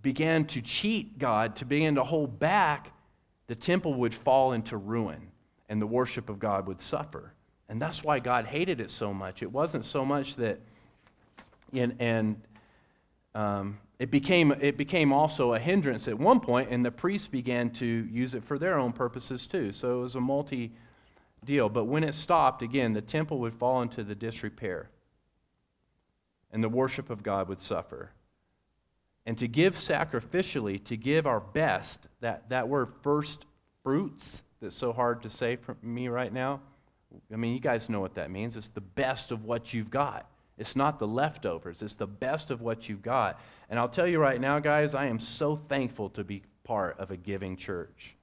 began 0.03 0.45
to 0.47 0.61
cheat 0.61 1.19
God, 1.19 1.57
to 1.57 1.65
begin 1.65 1.95
to 1.95 2.05
hold 2.05 2.39
back, 2.39 2.93
the 3.47 3.55
temple 3.55 3.95
would 3.95 4.15
fall 4.15 4.53
into 4.53 4.77
ruin 4.77 5.31
and 5.69 5.81
the 5.81 5.87
worship 5.87 6.29
of 6.29 6.39
God 6.39 6.67
would 6.67 6.81
suffer. 6.81 7.33
And 7.71 7.81
that's 7.81 8.05
why 8.05 8.19
God 8.19 8.45
hated 8.45 8.81
it 8.81 8.91
so 8.91 9.15
much. 9.15 9.43
It 9.43 9.51
wasn't 9.51 9.87
so 9.87 10.05
much 10.05 10.37
that, 10.37 10.61
in, 11.73 11.97
and 11.99 12.43
um, 13.35 13.79
it, 13.99 14.11
became, 14.11 14.53
it 14.53 14.77
became 14.77 15.13
also 15.13 15.55
a 15.55 15.59
hindrance 15.59 16.07
at 16.09 16.19
one 16.19 16.41
point, 16.41 16.69
and 16.71 16.85
the 16.85 16.91
priests 16.91 17.29
began 17.29 17.71
to 17.71 17.87
use 17.87 18.35
it 18.35 18.45
for 18.45 18.59
their 18.59 18.79
own 18.79 18.93
purposes 18.93 19.47
too. 19.47 19.73
So 19.73 19.99
it 19.99 20.03
was 20.03 20.17
a 20.17 20.21
multi 20.21 20.73
deal. 21.47 21.71
But 21.71 21.85
when 21.85 22.05
it 22.05 22.13
stopped, 22.13 22.61
again, 22.61 22.93
the 22.93 23.01
temple 23.01 23.39
would 23.39 23.55
fall 23.55 23.81
into 23.81 24.05
the 24.05 24.15
disrepair, 24.15 24.91
and 26.53 26.63
the 26.63 26.69
worship 26.69 27.09
of 27.09 27.23
God 27.23 27.49
would 27.49 27.63
suffer 27.63 28.11
and 29.27 29.37
to 29.39 29.47
give 29.47 29.75
sacrificially, 29.75 30.83
to 30.85 30.97
give 30.97 31.27
our 31.27 31.41
best, 31.41 32.01
that, 32.21 32.49
that 32.49 32.69
word 32.69 32.89
first 33.03 33.45
fruits 33.83 34.43
that's 34.61 34.75
so 34.75 34.93
hard 34.93 35.23
to 35.23 35.31
say 35.31 35.57
for 35.57 35.77
me 35.83 36.09
right 36.09 36.33
now. 36.33 36.61
I 37.33 37.37
mean, 37.37 37.55
you 37.55 37.61
guys 37.61 37.89
know 37.89 38.01
what 38.01 38.15
that 38.15 38.31
means. 38.31 38.57
It's 38.57 38.69
the 38.69 38.81
best 38.81 39.33
of 39.33 39.45
what 39.45 39.73
you've 39.73 39.91
got. 39.91 40.31
It's 40.59 40.77
not 40.77 40.99
the 40.99 41.07
leftovers, 41.07 41.81
it's 41.81 41.95
the 41.95 42.07
best 42.07 42.51
of 42.51 42.61
what 42.61 42.89
you've 42.89 43.03
got. 43.03 43.41
And 43.71 43.79
I'll 43.79 43.89
tell 43.89 44.07
you 44.07 44.19
right 44.19 44.41
now, 44.41 44.59
guys, 44.59 44.95
I 44.95 45.07
am 45.07 45.19
so 45.19 45.57
thankful 45.57 46.11
to 46.11 46.25
be 46.25 46.43
part 46.65 46.99
of 46.99 47.11
a 47.11 47.17
giving 47.17 47.57
church. 47.57 48.15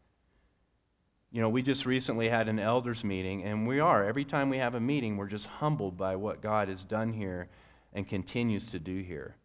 You 1.31 1.41
know, 1.41 1.49
we 1.49 1.61
just 1.61 1.85
recently 1.85 2.29
had 2.29 2.47
an 2.47 2.59
elders 2.59 3.03
meeting, 3.03 3.43
and 3.43 3.67
we 3.67 3.79
are. 3.79 4.05
Every 4.05 4.23
time 4.23 4.49
we 4.49 4.59
have 4.59 4.75
a 4.75 4.79
meeting, 4.79 5.17
we're 5.17 5.27
just 5.27 5.47
humbled 5.47 5.97
by 5.97 6.15
what 6.15 6.41
God 6.41 6.69
has 6.69 6.83
done 6.83 7.11
here 7.11 7.49
and 7.93 8.07
continues 8.07 8.67
to 8.67 8.79
do 8.79 9.01
here 9.01 9.35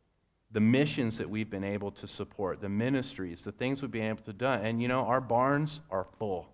the 0.53 0.61
missions 0.61 1.17
that 1.17 1.29
we've 1.29 1.49
been 1.49 1.65
able 1.65 1.91
to 1.91 2.07
support, 2.07 2.61
the 2.61 2.69
ministries, 2.69 3.43
the 3.43 3.53
things 3.53 3.81
we've 3.81 3.91
been 3.91 4.03
able 4.03 4.23
to 4.23 4.33
do. 4.33 4.45
And 4.45 4.81
you 4.81 4.89
know, 4.89 5.01
our 5.01 5.21
barns 5.21 5.81
are 5.91 6.07
full. 6.19 6.52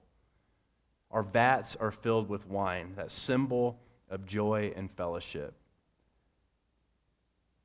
Our 1.10 1.22
vats 1.22 1.76
are 1.76 1.90
filled 1.90 2.28
with 2.28 2.46
wine, 2.46 2.92
that 2.96 3.10
symbol 3.10 3.78
of 4.10 4.26
joy 4.26 4.72
and 4.76 4.90
fellowship. 4.90 5.54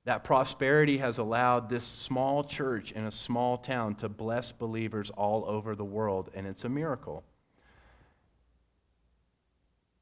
That 0.06 0.24
prosperity 0.24 0.98
has 0.98 1.18
allowed 1.18 1.70
this 1.70 1.86
small 1.86 2.44
church 2.44 2.92
in 2.92 3.06
a 3.06 3.12
small 3.12 3.58
town 3.58 3.96
to 3.96 4.10
bless 4.10 4.52
believers 4.52 5.10
all 5.12 5.46
over 5.46 5.76
the 5.76 5.86
world, 5.86 6.30
and 6.34 6.46
it's 6.46 6.66
a 6.66 6.70
miracle. 6.70 7.24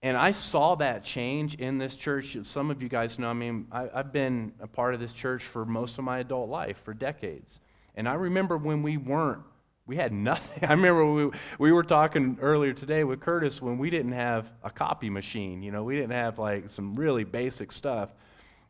And 0.03 0.17
I 0.17 0.31
saw 0.31 0.73
that 0.75 1.03
change 1.03 1.55
in 1.55 1.77
this 1.77 1.95
church. 1.95 2.35
Some 2.43 2.71
of 2.71 2.81
you 2.81 2.89
guys 2.89 3.19
know, 3.19 3.27
I 3.27 3.33
mean, 3.33 3.67
I, 3.71 3.87
have 3.93 4.11
been 4.11 4.53
a 4.59 4.65
part 4.65 4.95
of 4.95 4.99
this 4.99 5.13
church 5.13 5.43
for 5.43 5.63
most 5.63 5.99
of 5.99 6.03
my 6.03 6.19
adult 6.19 6.49
life, 6.49 6.77
for 6.83 6.95
decades. 6.95 7.59
And 7.95 8.09
I 8.09 8.15
remember 8.15 8.57
when 8.57 8.81
we 8.81 8.97
weren't, 8.97 9.43
we 9.85 9.95
had 9.95 10.13
nothing. 10.13 10.63
I 10.69 10.71
remember 10.73 11.11
we, 11.11 11.29
we 11.59 11.71
were 11.71 11.83
talking 11.83 12.37
earlier 12.41 12.73
today 12.73 13.03
with 13.03 13.19
Curtis 13.19 13.61
when 13.61 13.77
we 13.77 13.89
didn't 13.89 14.13
have 14.13 14.51
a 14.63 14.69
copy 14.69 15.09
machine. 15.09 15.61
You 15.61 15.71
know, 15.71 15.83
we 15.83 15.95
didn't 15.95 16.11
have 16.11 16.39
like 16.39 16.69
some 16.69 16.95
really 16.95 17.23
basic 17.23 17.71
stuff. 17.71 18.09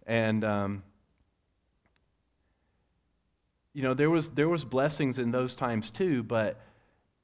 And, 0.08 0.44
um, 0.44 0.84
you 3.74 3.84
know, 3.84 3.94
there 3.94 4.10
was, 4.10 4.30
there 4.32 4.50
was 4.50 4.66
blessings 4.66 5.20
in 5.20 5.32
those 5.32 5.56
times 5.56 5.90
too, 5.90 6.24
but 6.24 6.60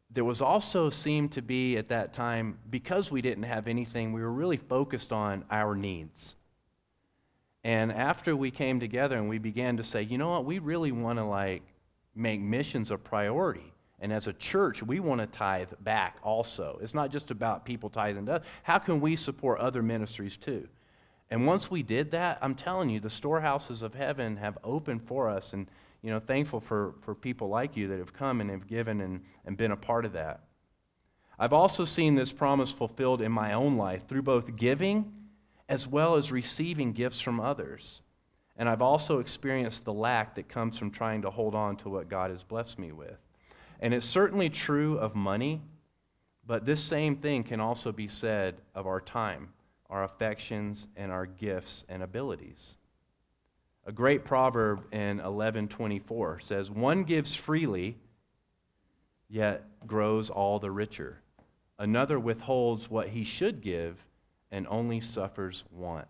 there 0.09 0.23
was 0.23 0.41
also 0.41 0.89
seemed 0.89 1.33
to 1.33 1.41
be 1.41 1.77
at 1.77 1.89
that 1.89 2.13
time, 2.13 2.57
because 2.69 3.11
we 3.11 3.21
didn't 3.21 3.43
have 3.43 3.67
anything, 3.67 4.13
we 4.13 4.21
were 4.21 4.31
really 4.31 4.57
focused 4.57 5.11
on 5.11 5.43
our 5.51 5.75
needs. 5.75 6.35
And 7.63 7.91
after 7.91 8.33
we 8.35 8.49
came 8.49 8.79
together 8.79 9.17
and 9.17 9.27
we 9.27 9.39
began 9.39 9.75
to 9.77 9.83
say, 9.83 10.03
you 10.03 10.17
know 10.17 10.29
what, 10.29 10.45
we 10.45 10.59
really 10.59 10.93
want 10.93 11.19
to 11.19 11.25
like 11.25 11.63
make 12.15 12.39
missions 12.39 12.91
a 12.91 12.97
priority. 12.97 13.73
And 13.99 14.13
as 14.13 14.27
a 14.27 14.33
church, 14.33 14.83
we 14.83 14.99
want 14.99 15.21
to 15.21 15.27
tithe 15.27 15.71
back 15.81 16.17
also. 16.21 16.79
It's 16.81 16.93
not 16.93 17.11
just 17.11 17.31
about 17.31 17.65
people 17.65 17.89
tithing 17.89 18.27
to 18.27 18.33
us. 18.33 18.43
How 18.63 18.77
can 18.77 19.01
we 19.01 19.15
support 19.15 19.59
other 19.59 19.81
ministries 19.81 20.37
too? 20.37 20.67
And 21.29 21.45
once 21.45 21.69
we 21.69 21.83
did 21.83 22.11
that, 22.11 22.37
I'm 22.41 22.55
telling 22.55 22.89
you, 22.89 22.99
the 22.99 23.09
storehouses 23.09 23.81
of 23.81 23.93
heaven 23.93 24.37
have 24.37 24.57
opened 24.63 25.03
for 25.07 25.29
us. 25.29 25.53
And 25.53 25.67
you 26.01 26.11
know, 26.11 26.19
thankful 26.19 26.59
for, 26.59 26.93
for 27.01 27.15
people 27.15 27.49
like 27.49 27.75
you 27.75 27.87
that 27.89 27.97
have 27.97 28.13
come 28.13 28.39
and 28.39 28.49
have 28.49 28.67
given 28.67 29.01
and, 29.01 29.21
and 29.45 29.57
been 29.57 29.71
a 29.71 29.77
part 29.77 30.05
of 30.05 30.13
that. 30.13 30.41
I've 31.39 31.53
also 31.53 31.85
seen 31.85 32.15
this 32.15 32.31
promise 32.31 32.71
fulfilled 32.71 33.21
in 33.21 33.31
my 33.31 33.53
own 33.53 33.77
life 33.77 34.07
through 34.07 34.23
both 34.23 34.55
giving 34.55 35.13
as 35.69 35.87
well 35.87 36.15
as 36.15 36.31
receiving 36.31 36.93
gifts 36.93 37.19
from 37.19 37.39
others. 37.39 38.01
And 38.57 38.67
I've 38.69 38.81
also 38.81 39.19
experienced 39.19 39.85
the 39.85 39.93
lack 39.93 40.35
that 40.35 40.49
comes 40.49 40.79
from 40.79 40.91
trying 40.91 41.23
to 41.23 41.29
hold 41.29 41.53
on 41.53 41.77
to 41.77 41.89
what 41.89 42.09
God 42.09 42.31
has 42.31 42.43
blessed 42.43 42.79
me 42.79 42.91
with. 42.91 43.17
And 43.79 43.93
it's 43.93 44.05
certainly 44.05 44.49
true 44.49 44.97
of 44.97 45.15
money, 45.15 45.61
but 46.45 46.65
this 46.65 46.83
same 46.83 47.17
thing 47.17 47.43
can 47.43 47.59
also 47.59 47.91
be 47.91 48.07
said 48.07 48.55
of 48.73 48.87
our 48.87 49.01
time, 49.01 49.49
our 49.89 50.03
affections, 50.03 50.87
and 50.95 51.11
our 51.11 51.25
gifts 51.25 51.85
and 51.89 52.01
abilities. 52.01 52.75
A 53.85 53.91
great 53.91 54.25
proverb 54.25 54.85
in 54.91 55.17
1124 55.17 56.39
says, 56.41 56.69
One 56.69 57.03
gives 57.03 57.35
freely, 57.35 57.97
yet 59.29 59.63
grows 59.85 60.29
all 60.29 60.59
the 60.59 60.71
richer. 60.71 61.21
Another 61.79 62.19
withholds 62.19 62.89
what 62.89 63.09
he 63.09 63.23
should 63.23 63.61
give 63.61 64.03
and 64.51 64.67
only 64.67 64.99
suffers 64.99 65.63
want. 65.71 66.07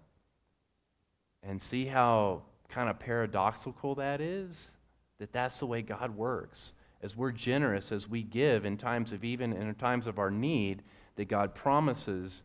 And 1.43 1.61
see 1.61 1.85
how 1.85 2.43
kind 2.69 2.89
of 2.89 2.99
paradoxical 2.99 3.95
that 3.95 4.21
is? 4.21 4.77
That 5.19 5.31
that's 5.33 5.59
the 5.59 5.65
way 5.65 5.81
God 5.81 6.15
works. 6.15 6.73
As 7.07 7.15
we're 7.15 7.31
generous, 7.31 7.93
as 7.93 8.09
we 8.09 8.21
give 8.21 8.65
in 8.65 8.75
times 8.75 9.13
of 9.13 9.23
even 9.23 9.53
in 9.53 9.73
times 9.75 10.07
of 10.07 10.19
our 10.19 10.29
need, 10.29 10.83
that 11.15 11.29
God 11.29 11.55
promises 11.55 12.43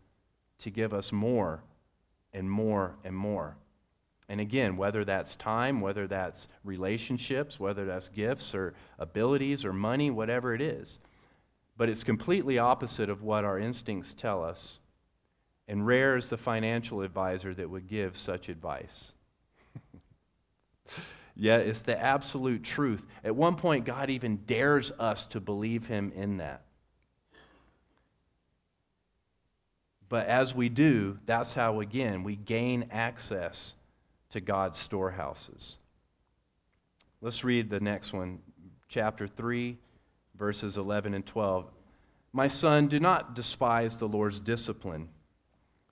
to 0.60 0.70
give 0.70 0.94
us 0.94 1.10
more 1.10 1.64
and 2.32 2.48
more 2.48 2.94
and 3.02 3.12
more. 3.12 3.56
And 4.28 4.40
again, 4.40 4.76
whether 4.76 5.04
that's 5.04 5.34
time, 5.34 5.80
whether 5.80 6.06
that's 6.06 6.46
relationships, 6.62 7.58
whether 7.58 7.84
that's 7.84 8.06
gifts 8.06 8.54
or 8.54 8.74
abilities 9.00 9.64
or 9.64 9.72
money, 9.72 10.12
whatever 10.12 10.54
it 10.54 10.60
is. 10.60 11.00
But 11.76 11.88
it's 11.88 12.04
completely 12.04 12.60
opposite 12.60 13.10
of 13.10 13.24
what 13.24 13.44
our 13.44 13.58
instincts 13.58 14.14
tell 14.14 14.44
us. 14.44 14.78
And 15.66 15.84
rare 15.84 16.16
is 16.16 16.28
the 16.28 16.36
financial 16.36 17.00
advisor 17.00 17.52
that 17.52 17.68
would 17.68 17.88
give 17.88 18.16
such 18.16 18.48
advice. 18.48 19.10
Yet 21.34 21.62
it's 21.62 21.82
the 21.82 21.98
absolute 21.98 22.62
truth. 22.62 23.06
At 23.24 23.34
one 23.34 23.56
point, 23.56 23.84
God 23.84 24.10
even 24.10 24.38
dares 24.46 24.92
us 24.98 25.24
to 25.26 25.40
believe 25.40 25.86
Him 25.86 26.12
in 26.14 26.38
that. 26.38 26.62
But 30.08 30.26
as 30.26 30.54
we 30.54 30.68
do, 30.68 31.18
that's 31.24 31.54
how, 31.54 31.80
again, 31.80 32.22
we 32.22 32.36
gain 32.36 32.88
access 32.90 33.76
to 34.30 34.40
God's 34.42 34.78
storehouses. 34.78 35.78
Let's 37.22 37.44
read 37.44 37.70
the 37.70 37.80
next 37.80 38.12
one, 38.12 38.40
chapter 38.88 39.26
3, 39.26 39.78
verses 40.36 40.76
11 40.76 41.14
and 41.14 41.24
12. 41.24 41.70
My 42.34 42.48
son, 42.48 42.88
do 42.88 43.00
not 43.00 43.34
despise 43.34 43.98
the 43.98 44.08
Lord's 44.08 44.40
discipline. 44.40 45.08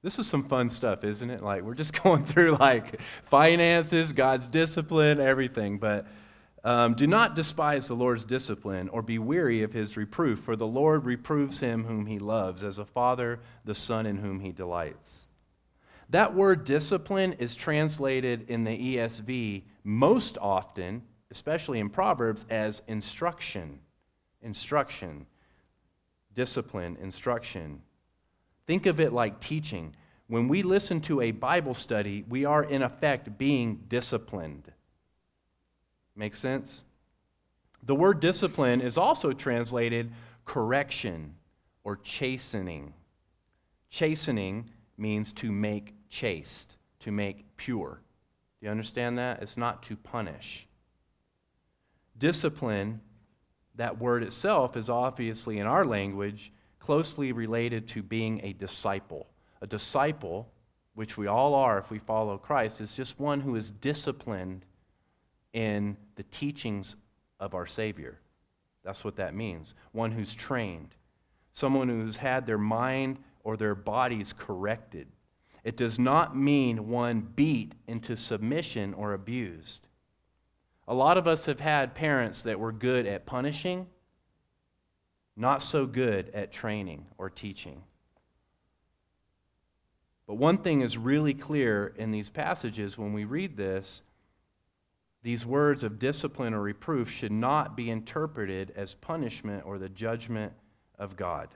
This 0.02 0.18
is 0.18 0.26
some 0.26 0.44
fun 0.44 0.70
stuff, 0.70 1.04
isn't 1.04 1.28
it? 1.28 1.42
Like, 1.42 1.62
we're 1.62 1.74
just 1.74 1.92
going 2.02 2.24
through 2.24 2.56
like 2.56 3.00
finances, 3.26 4.12
God's 4.12 4.46
discipline, 4.46 5.20
everything. 5.20 5.78
But 5.78 6.06
um, 6.64 6.94
do 6.94 7.06
not 7.06 7.36
despise 7.36 7.88
the 7.88 7.94
Lord's 7.94 8.24
discipline 8.24 8.88
or 8.90 9.02
be 9.02 9.18
weary 9.18 9.62
of 9.62 9.72
his 9.72 9.96
reproof, 9.96 10.40
for 10.40 10.56
the 10.56 10.66
Lord 10.66 11.04
reproves 11.04 11.60
him 11.60 11.84
whom 11.84 12.06
he 12.06 12.18
loves, 12.18 12.62
as 12.64 12.78
a 12.78 12.84
father 12.84 13.40
the 13.64 13.74
son 13.74 14.06
in 14.06 14.18
whom 14.18 14.40
he 14.40 14.52
delights. 14.52 15.26
That 16.10 16.34
word 16.34 16.64
discipline 16.64 17.34
is 17.34 17.54
translated 17.54 18.50
in 18.50 18.64
the 18.64 18.96
ESV 18.96 19.62
most 19.84 20.38
often, 20.40 21.02
especially 21.30 21.78
in 21.78 21.88
Proverbs, 21.88 22.44
as 22.50 22.82
instruction. 22.88 23.78
Instruction. 24.42 25.26
Discipline, 26.34 26.96
instruction. 27.00 27.80
Think 28.70 28.86
of 28.86 29.00
it 29.00 29.12
like 29.12 29.40
teaching. 29.40 29.96
When 30.28 30.46
we 30.46 30.62
listen 30.62 31.00
to 31.00 31.22
a 31.22 31.32
Bible 31.32 31.74
study, 31.74 32.24
we 32.28 32.44
are 32.44 32.62
in 32.62 32.82
effect 32.82 33.36
being 33.36 33.80
disciplined. 33.88 34.70
Make 36.14 36.36
sense? 36.36 36.84
The 37.82 37.96
word 37.96 38.20
discipline 38.20 38.80
is 38.80 38.96
also 38.96 39.32
translated 39.32 40.12
correction 40.44 41.34
or 41.82 41.96
chastening. 41.96 42.94
Chastening 43.90 44.70
means 44.96 45.32
to 45.32 45.50
make 45.50 45.92
chaste, 46.08 46.76
to 47.00 47.10
make 47.10 47.56
pure. 47.56 48.00
Do 48.60 48.66
you 48.66 48.70
understand 48.70 49.18
that? 49.18 49.42
It's 49.42 49.56
not 49.56 49.82
to 49.82 49.96
punish. 49.96 50.68
Discipline, 52.16 53.00
that 53.74 53.98
word 53.98 54.22
itself, 54.22 54.76
is 54.76 54.88
obviously 54.88 55.58
in 55.58 55.66
our 55.66 55.84
language 55.84 56.52
closely 56.80 57.30
related 57.30 57.86
to 57.88 58.02
being 58.02 58.40
a 58.42 58.52
disciple. 58.54 59.28
A 59.60 59.66
disciple, 59.66 60.50
which 60.94 61.16
we 61.16 61.26
all 61.28 61.54
are 61.54 61.78
if 61.78 61.90
we 61.90 61.98
follow 61.98 62.36
Christ, 62.38 62.80
is 62.80 62.94
just 62.94 63.20
one 63.20 63.40
who 63.40 63.54
is 63.54 63.70
disciplined 63.70 64.64
in 65.52 65.96
the 66.16 66.22
teachings 66.24 66.96
of 67.38 67.54
our 67.54 67.66
Savior. 67.66 68.18
That's 68.82 69.04
what 69.04 69.16
that 69.16 69.34
means. 69.34 69.74
One 69.92 70.10
who's 70.10 70.34
trained, 70.34 70.94
someone 71.54 71.88
who's 71.88 72.16
had 72.16 72.46
their 72.46 72.58
mind 72.58 73.18
or 73.44 73.56
their 73.56 73.74
bodies 73.74 74.32
corrected. 74.32 75.06
It 75.62 75.76
does 75.76 75.98
not 75.98 76.36
mean 76.36 76.88
one 76.88 77.20
beat 77.20 77.74
into 77.86 78.16
submission 78.16 78.94
or 78.94 79.12
abused. 79.12 79.86
A 80.88 80.94
lot 80.94 81.18
of 81.18 81.28
us 81.28 81.46
have 81.46 81.60
had 81.60 81.94
parents 81.94 82.42
that 82.42 82.58
were 82.58 82.72
good 82.72 83.06
at 83.06 83.26
punishing, 83.26 83.86
not 85.40 85.62
so 85.62 85.86
good 85.86 86.30
at 86.34 86.52
training 86.52 87.06
or 87.16 87.30
teaching. 87.30 87.82
But 90.26 90.34
one 90.34 90.58
thing 90.58 90.82
is 90.82 90.96
really 90.98 91.34
clear 91.34 91.94
in 91.96 92.12
these 92.12 92.28
passages 92.30 92.98
when 92.98 93.12
we 93.12 93.24
read 93.24 93.56
this 93.56 94.02
these 95.22 95.44
words 95.44 95.84
of 95.84 95.98
discipline 95.98 96.54
or 96.54 96.62
reproof 96.62 97.10
should 97.10 97.32
not 97.32 97.76
be 97.76 97.90
interpreted 97.90 98.72
as 98.74 98.94
punishment 98.94 99.64
or 99.66 99.76
the 99.76 99.88
judgment 99.88 100.52
of 100.98 101.14
God. 101.14 101.48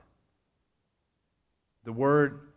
The 1.84 1.92
word 1.92 2.48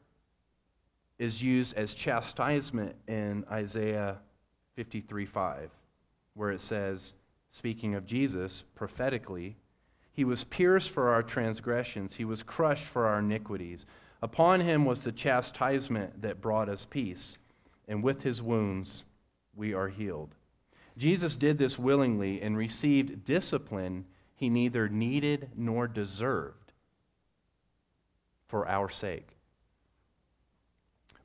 is 1.17 1.41
used 1.41 1.77
as 1.77 1.93
chastisement 1.93 2.95
in 3.07 3.45
Isaiah 3.49 4.17
53 4.75 5.25
5, 5.25 5.69
where 6.33 6.51
it 6.51 6.61
says, 6.61 7.15
speaking 7.51 7.95
of 7.95 8.05
Jesus 8.05 8.63
prophetically, 8.75 9.55
He 10.17 10.25
was 10.25 10.43
pierced 10.45 10.89
for 10.89 11.09
our 11.09 11.21
transgressions, 11.21 12.15
He 12.15 12.25
was 12.25 12.41
crushed 12.41 12.87
for 12.87 13.05
our 13.05 13.19
iniquities. 13.19 13.85
Upon 14.19 14.61
Him 14.61 14.83
was 14.83 15.03
the 15.03 15.11
chastisement 15.11 16.23
that 16.23 16.41
brought 16.41 16.69
us 16.69 16.85
peace, 16.85 17.37
and 17.87 18.01
with 18.01 18.23
His 18.23 18.41
wounds 18.41 19.05
we 19.55 19.75
are 19.75 19.89
healed. 19.89 20.33
Jesus 20.97 21.35
did 21.35 21.59
this 21.59 21.77
willingly 21.77 22.41
and 22.41 22.57
received 22.57 23.25
discipline 23.25 24.05
he 24.33 24.49
neither 24.49 24.89
needed 24.89 25.51
nor 25.55 25.87
deserved 25.87 26.73
for 28.47 28.67
our 28.67 28.89
sake. 28.89 29.37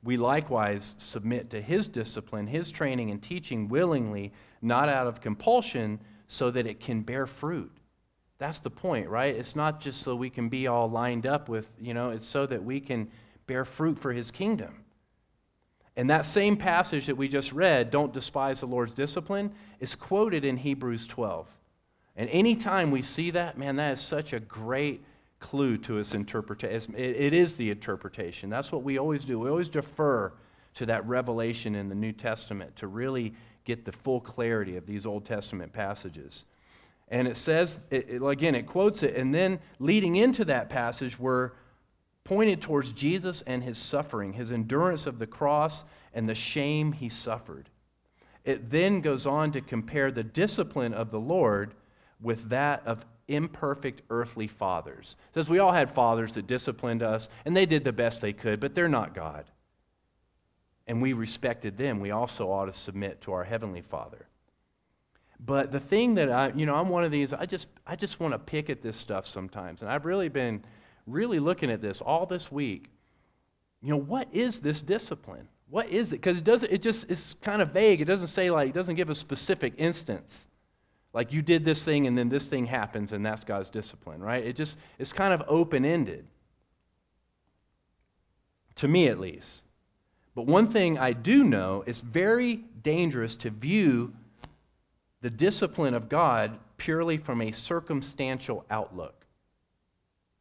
we 0.03 0.17
likewise 0.17 0.93
submit 0.99 1.49
to 1.49 1.61
his 1.61 1.87
discipline, 1.87 2.45
his 2.45 2.69
training 2.69 3.09
and 3.09 3.23
teaching 3.23 3.69
willingly, 3.69 4.33
not 4.61 4.87
out 4.87 5.07
of 5.07 5.19
compulsion, 5.19 5.99
so 6.27 6.51
that 6.51 6.67
it 6.67 6.79
can 6.79 7.01
bear 7.01 7.25
fruit. 7.25 7.71
That's 8.43 8.59
the 8.59 8.69
point, 8.69 9.07
right? 9.07 9.33
It's 9.33 9.55
not 9.55 9.79
just 9.79 10.01
so 10.01 10.17
we 10.17 10.29
can 10.29 10.49
be 10.49 10.67
all 10.67 10.89
lined 10.89 11.25
up 11.25 11.47
with, 11.47 11.65
you 11.79 11.93
know, 11.93 12.09
it's 12.09 12.27
so 12.27 12.45
that 12.45 12.61
we 12.61 12.81
can 12.81 13.09
bear 13.47 13.63
fruit 13.63 13.97
for 13.97 14.11
his 14.11 14.31
kingdom. 14.31 14.83
And 15.95 16.09
that 16.09 16.25
same 16.25 16.57
passage 16.57 17.05
that 17.05 17.15
we 17.15 17.29
just 17.29 17.53
read, 17.53 17.89
don't 17.89 18.11
despise 18.11 18.59
the 18.59 18.65
Lord's 18.65 18.93
discipline, 18.93 19.53
is 19.79 19.95
quoted 19.95 20.43
in 20.43 20.57
Hebrews 20.57 21.07
12. 21.07 21.47
And 22.17 22.29
anytime 22.31 22.91
we 22.91 23.01
see 23.01 23.31
that, 23.31 23.57
man, 23.57 23.77
that 23.77 23.93
is 23.93 24.01
such 24.01 24.33
a 24.33 24.41
great 24.41 25.05
clue 25.39 25.77
to 25.77 25.97
its 25.97 26.13
interpretation. 26.13 26.95
It 26.97 27.31
is 27.31 27.55
the 27.55 27.71
interpretation. 27.71 28.49
That's 28.49 28.73
what 28.73 28.83
we 28.83 28.99
always 28.99 29.23
do. 29.23 29.39
We 29.39 29.49
always 29.49 29.69
defer 29.69 30.33
to 30.73 30.85
that 30.87 31.07
revelation 31.07 31.75
in 31.75 31.87
the 31.87 31.95
New 31.95 32.11
Testament 32.11 32.75
to 32.75 32.87
really 32.87 33.35
get 33.63 33.85
the 33.85 33.93
full 33.93 34.19
clarity 34.19 34.75
of 34.75 34.85
these 34.85 35.05
Old 35.05 35.23
Testament 35.23 35.71
passages. 35.71 36.43
And 37.13 37.27
it 37.27 37.37
says, 37.37 37.79
it, 37.91 38.09
it, 38.09 38.23
again, 38.23 38.55
it 38.55 38.65
quotes 38.65 39.03
it, 39.03 39.15
and 39.15 39.31
then 39.31 39.59
leading 39.77 40.15
into 40.15 40.45
that 40.45 40.71
passage, 40.71 41.19
we're 41.19 41.51
pointed 42.23 42.59
towards 42.59 42.91
Jesus 42.91 43.43
and 43.43 43.63
his 43.63 43.77
suffering, 43.77 44.33
his 44.33 44.51
endurance 44.51 45.05
of 45.05 45.19
the 45.19 45.27
cross, 45.27 45.83
and 46.15 46.27
the 46.27 46.33
shame 46.33 46.91
he 46.91 47.09
suffered. 47.09 47.69
It 48.43 48.71
then 48.71 48.99
goes 49.01 49.27
on 49.27 49.51
to 49.51 49.61
compare 49.61 50.11
the 50.11 50.23
discipline 50.23 50.95
of 50.95 51.11
the 51.11 51.19
Lord 51.19 51.75
with 52.19 52.49
that 52.49 52.81
of 52.83 53.05
imperfect 53.27 54.01
earthly 54.09 54.47
fathers. 54.47 55.15
It 55.29 55.35
says 55.35 55.47
we 55.47 55.59
all 55.59 55.71
had 55.71 55.91
fathers 55.91 56.33
that 56.33 56.47
disciplined 56.47 57.03
us, 57.03 57.29
and 57.45 57.55
they 57.55 57.67
did 57.67 57.83
the 57.83 57.93
best 57.93 58.21
they 58.21 58.33
could, 58.33 58.59
but 58.59 58.73
they're 58.73 58.89
not 58.89 59.13
God. 59.13 59.45
And 60.87 60.99
we 60.99 61.13
respected 61.13 61.77
them. 61.77 61.99
We 61.99 62.09
also 62.09 62.49
ought 62.49 62.65
to 62.65 62.73
submit 62.73 63.21
to 63.21 63.33
our 63.33 63.43
heavenly 63.43 63.83
Father. 63.83 64.25
But 65.39 65.71
the 65.71 65.79
thing 65.79 66.15
that 66.15 66.31
I, 66.31 66.51
you 66.55 66.65
know, 66.65 66.75
I'm 66.75 66.89
one 66.89 67.03
of 67.03 67.11
these, 67.11 67.33
I 67.33 67.45
just, 67.45 67.67
I 67.85 67.95
just 67.95 68.19
want 68.19 68.33
to 68.33 68.39
pick 68.39 68.69
at 68.69 68.81
this 68.81 68.97
stuff 68.97 69.27
sometimes. 69.27 69.81
And 69.81 69.91
I've 69.91 70.05
really 70.05 70.29
been 70.29 70.63
really 71.05 71.39
looking 71.39 71.69
at 71.69 71.81
this 71.81 72.01
all 72.01 72.25
this 72.25 72.51
week. 72.51 72.89
You 73.81 73.89
know, 73.89 73.97
what 73.97 74.27
is 74.31 74.59
this 74.59 74.81
discipline? 74.81 75.49
What 75.69 75.89
is 75.89 76.13
it? 76.13 76.17
Because 76.17 76.37
it 76.37 76.43
doesn't, 76.43 76.71
it 76.71 76.81
just, 76.81 77.09
it's 77.09 77.33
kind 77.35 77.61
of 77.61 77.71
vague. 77.71 77.99
It 77.99 78.05
doesn't 78.05 78.27
say, 78.27 78.49
like, 78.51 78.69
it 78.69 78.73
doesn't 78.73 78.95
give 78.95 79.09
a 79.09 79.15
specific 79.15 79.73
instance. 79.77 80.45
Like 81.13 81.31
you 81.31 81.41
did 81.41 81.63
this 81.63 81.83
thing 81.83 82.07
and 82.07 82.17
then 82.17 82.29
this 82.29 82.47
thing 82.47 82.65
happens 82.65 83.13
and 83.13 83.25
that's 83.25 83.43
God's 83.43 83.69
discipline, 83.69 84.21
right? 84.21 84.43
It 84.43 84.55
just, 84.55 84.77
it's 84.97 85.13
kind 85.13 85.33
of 85.33 85.43
open 85.47 85.85
ended. 85.85 86.25
To 88.77 88.87
me, 88.87 89.07
at 89.07 89.19
least. 89.19 89.63
But 90.33 90.47
one 90.47 90.67
thing 90.67 90.97
I 90.97 91.13
do 91.13 91.43
know 91.43 91.83
is 91.85 92.01
very 92.01 92.55
dangerous 92.81 93.35
to 93.37 93.51
view 93.51 94.13
the 95.23 95.29
discipline 95.29 95.93
of 95.93 96.09
God 96.09 96.59
purely 96.75 97.15
from 97.15 97.41
a 97.41 97.51
circumstantial 97.51 98.65
outlook. 98.69 99.25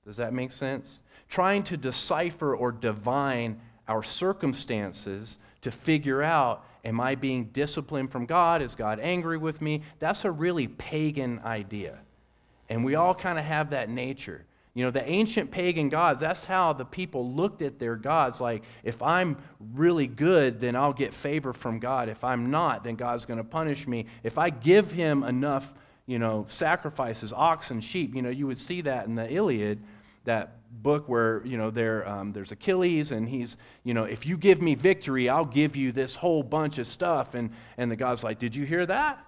Does 0.04 0.16
that 0.16 0.34
make 0.34 0.50
sense? 0.50 1.02
Trying 1.28 1.62
to 1.64 1.76
decipher 1.76 2.56
or 2.56 2.72
divine 2.72 3.60
our 3.86 4.02
circumstances 4.02 5.38
to 5.62 5.70
figure 5.70 6.20
out 6.20 6.66
am 6.84 7.00
I 7.00 7.14
being 7.14 7.44
disciplined 7.52 8.10
from 8.10 8.26
God? 8.26 8.60
Is 8.60 8.74
God 8.74 8.98
angry 8.98 9.38
with 9.38 9.62
me? 9.62 9.82
That's 10.00 10.24
a 10.24 10.32
really 10.32 10.66
pagan 10.66 11.38
idea. 11.44 12.00
And 12.68 12.84
we 12.84 12.96
all 12.96 13.14
kind 13.14 13.38
of 13.38 13.44
have 13.44 13.70
that 13.70 13.88
nature. 13.88 14.44
You 14.74 14.84
know, 14.84 14.90
the 14.90 15.06
ancient 15.06 15.50
pagan 15.50 15.90
gods, 15.90 16.20
that's 16.20 16.46
how 16.46 16.72
the 16.72 16.84
people 16.84 17.30
looked 17.30 17.60
at 17.60 17.78
their 17.78 17.94
gods. 17.94 18.40
Like, 18.40 18.62
if 18.82 19.02
I'm 19.02 19.36
really 19.74 20.06
good, 20.06 20.60
then 20.60 20.76
I'll 20.76 20.94
get 20.94 21.12
favor 21.12 21.52
from 21.52 21.78
God. 21.78 22.08
If 22.08 22.24
I'm 22.24 22.50
not, 22.50 22.82
then 22.82 22.96
God's 22.96 23.26
going 23.26 23.36
to 23.36 23.44
punish 23.44 23.86
me. 23.86 24.06
If 24.22 24.38
I 24.38 24.48
give 24.48 24.90
him 24.90 25.24
enough, 25.24 25.74
you 26.06 26.18
know, 26.18 26.46
sacrifices, 26.48 27.34
oxen, 27.34 27.82
sheep, 27.82 28.14
you 28.14 28.22
know, 28.22 28.30
you 28.30 28.46
would 28.46 28.58
see 28.58 28.80
that 28.82 29.06
in 29.06 29.14
the 29.14 29.30
Iliad, 29.30 29.78
that 30.24 30.56
book 30.82 31.06
where, 31.06 31.44
you 31.44 31.58
know, 31.58 31.70
there, 31.70 32.08
um, 32.08 32.32
there's 32.32 32.50
Achilles, 32.50 33.12
and 33.12 33.28
he's, 33.28 33.58
you 33.84 33.92
know, 33.92 34.04
if 34.04 34.24
you 34.24 34.38
give 34.38 34.62
me 34.62 34.74
victory, 34.74 35.28
I'll 35.28 35.44
give 35.44 35.76
you 35.76 35.92
this 35.92 36.14
whole 36.16 36.42
bunch 36.42 36.78
of 36.78 36.86
stuff. 36.86 37.34
And, 37.34 37.50
and 37.76 37.90
the 37.90 37.96
God's 37.96 38.24
like, 38.24 38.38
Did 38.38 38.56
you 38.56 38.64
hear 38.64 38.86
that? 38.86 39.22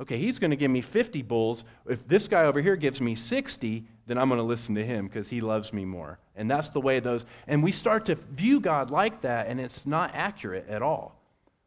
Okay, 0.00 0.16
he's 0.16 0.38
going 0.38 0.52
to 0.52 0.56
give 0.56 0.70
me 0.70 0.80
50 0.80 1.22
bulls. 1.22 1.64
If 1.88 2.06
this 2.06 2.28
guy 2.28 2.44
over 2.44 2.60
here 2.60 2.76
gives 2.76 3.00
me 3.00 3.16
60, 3.16 3.84
then 4.06 4.16
I'm 4.16 4.28
going 4.28 4.38
to 4.38 4.44
listen 4.44 4.76
to 4.76 4.84
him 4.84 5.06
because 5.06 5.28
he 5.28 5.40
loves 5.40 5.72
me 5.72 5.84
more. 5.84 6.18
And 6.36 6.48
that's 6.48 6.68
the 6.68 6.80
way 6.80 7.00
those, 7.00 7.26
and 7.48 7.62
we 7.62 7.72
start 7.72 8.06
to 8.06 8.14
view 8.14 8.60
God 8.60 8.90
like 8.90 9.22
that, 9.22 9.48
and 9.48 9.60
it's 9.60 9.86
not 9.86 10.14
accurate 10.14 10.68
at 10.68 10.82
all. 10.82 11.20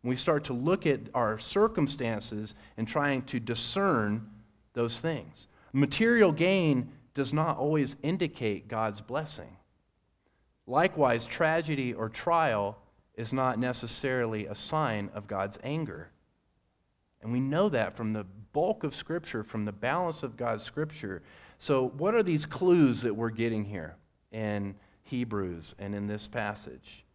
We 0.04 0.16
start 0.16 0.46
to 0.46 0.54
look 0.54 0.88
at 0.88 1.02
our 1.14 1.38
circumstances 1.38 2.56
and 2.78 2.88
trying 2.88 3.24
to 3.24 3.40
discern 3.40 4.28
those 4.74 4.98
things. 4.98 5.48
Material 5.74 6.32
gain 6.32 6.90
does 7.14 7.34
not 7.34 7.58
always 7.58 7.98
indicate 8.02 8.68
God's 8.68 9.02
blessing. 9.02 9.58
Likewise, 10.66 11.26
tragedy 11.26 11.94
or 11.94 12.08
trial 12.08 12.78
is 13.16 13.34
not 13.34 13.60
necessarily 13.60 14.46
a 14.46 14.56
sign 14.56 15.10
of 15.14 15.28
God's 15.28 15.60
anger. 15.64 16.10
And 17.22 17.32
we 17.32 17.40
know 17.40 17.70
that 17.70 17.96
from 17.96 18.14
the 18.14 18.26
bulk 18.54 18.84
of 18.84 18.96
Scripture, 18.96 19.44
from 19.44 19.66
the 19.66 19.72
balance 19.72 20.24
of 20.24 20.38
God's 20.38 20.64
Scripture, 20.64 21.22
so, 21.62 21.90
what 21.90 22.16
are 22.16 22.24
these 22.24 22.48
clues 22.48 23.04
that 23.04 23.16
we're 23.16 23.30
getting 23.30 23.66
here 23.66 23.96
in 24.32 24.74
Hebrews 25.04 25.76
and 25.78 25.94
in 25.94 26.08
this 26.08 26.26
passage? 26.26 27.06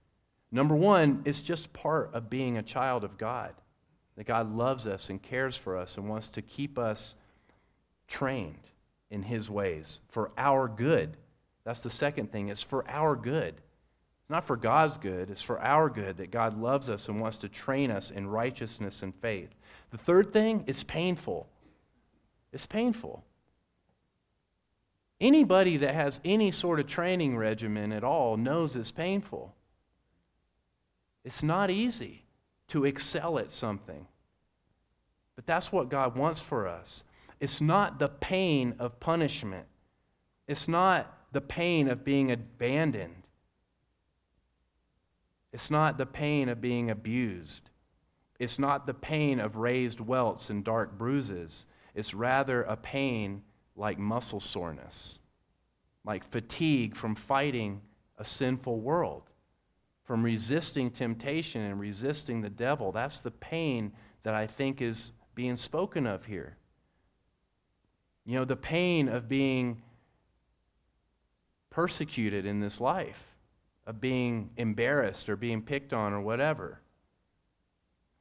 Number 0.52 0.76
one, 0.76 1.22
it's 1.24 1.42
just 1.42 1.72
part 1.72 2.10
of 2.14 2.30
being 2.30 2.56
a 2.56 2.62
child 2.62 3.02
of 3.02 3.18
God. 3.18 3.54
That 4.16 4.28
God 4.28 4.54
loves 4.54 4.86
us 4.86 5.10
and 5.10 5.20
cares 5.20 5.56
for 5.56 5.76
us 5.76 5.96
and 5.96 6.08
wants 6.08 6.28
to 6.28 6.42
keep 6.42 6.78
us 6.78 7.16
trained 8.06 8.70
in 9.10 9.24
His 9.24 9.50
ways 9.50 9.98
for 10.10 10.30
our 10.38 10.68
good. 10.68 11.16
That's 11.64 11.80
the 11.80 11.90
second 11.90 12.30
thing. 12.30 12.48
It's 12.48 12.62
for 12.62 12.88
our 12.88 13.16
good. 13.16 13.54
It's 13.56 14.30
not 14.30 14.46
for 14.46 14.56
God's 14.56 14.96
good, 14.96 15.28
it's 15.28 15.42
for 15.42 15.60
our 15.60 15.90
good 15.90 16.18
that 16.18 16.30
God 16.30 16.56
loves 16.56 16.88
us 16.88 17.08
and 17.08 17.20
wants 17.20 17.38
to 17.38 17.48
train 17.48 17.90
us 17.90 18.12
in 18.12 18.28
righteousness 18.28 19.02
and 19.02 19.12
faith. 19.16 19.50
The 19.96 20.02
third 20.02 20.30
thing 20.30 20.64
is 20.66 20.84
painful. 20.84 21.48
It's 22.52 22.66
painful. 22.66 23.24
Anybody 25.18 25.78
that 25.78 25.94
has 25.94 26.20
any 26.22 26.50
sort 26.50 26.80
of 26.80 26.86
training 26.86 27.38
regimen 27.38 27.92
at 27.92 28.04
all 28.04 28.36
knows 28.36 28.76
it's 28.76 28.90
painful. 28.90 29.54
It's 31.24 31.42
not 31.42 31.70
easy 31.70 32.26
to 32.68 32.84
excel 32.84 33.38
at 33.38 33.50
something. 33.50 34.06
But 35.34 35.46
that's 35.46 35.72
what 35.72 35.88
God 35.88 36.14
wants 36.14 36.40
for 36.40 36.68
us. 36.68 37.02
It's 37.40 37.62
not 37.62 37.98
the 37.98 38.10
pain 38.10 38.74
of 38.78 39.00
punishment, 39.00 39.64
it's 40.46 40.68
not 40.68 41.10
the 41.32 41.40
pain 41.40 41.88
of 41.88 42.04
being 42.04 42.30
abandoned, 42.30 43.22
it's 45.54 45.70
not 45.70 45.96
the 45.96 46.04
pain 46.04 46.50
of 46.50 46.60
being 46.60 46.90
abused, 46.90 47.70
it's 48.38 48.58
not 48.58 48.86
the 48.86 48.94
pain 48.94 49.40
of 49.40 49.56
raised 49.56 50.00
welts 50.00 50.50
and 50.50 50.64
dark 50.64 50.98
bruises. 50.98 51.66
It's 51.94 52.14
rather 52.14 52.62
a 52.62 52.76
pain 52.76 53.42
like 53.74 53.98
muscle 53.98 54.40
soreness, 54.40 55.18
like 56.04 56.24
fatigue 56.24 56.96
from 56.96 57.14
fighting 57.14 57.80
a 58.18 58.24
sinful 58.24 58.80
world, 58.80 59.30
from 60.04 60.22
resisting 60.22 60.90
temptation 60.90 61.62
and 61.62 61.80
resisting 61.80 62.40
the 62.40 62.50
devil. 62.50 62.92
That's 62.92 63.20
the 63.20 63.30
pain 63.30 63.92
that 64.22 64.34
I 64.34 64.46
think 64.46 64.80
is 64.80 65.12
being 65.34 65.56
spoken 65.56 66.06
of 66.06 66.24
here. 66.26 66.56
You 68.24 68.34
know, 68.34 68.44
the 68.44 68.56
pain 68.56 69.08
of 69.08 69.28
being 69.28 69.82
persecuted 71.70 72.46
in 72.46 72.60
this 72.60 72.80
life, 72.80 73.22
of 73.86 74.00
being 74.00 74.50
embarrassed 74.56 75.28
or 75.28 75.36
being 75.36 75.62
picked 75.62 75.92
on 75.92 76.12
or 76.12 76.20
whatever. 76.20 76.80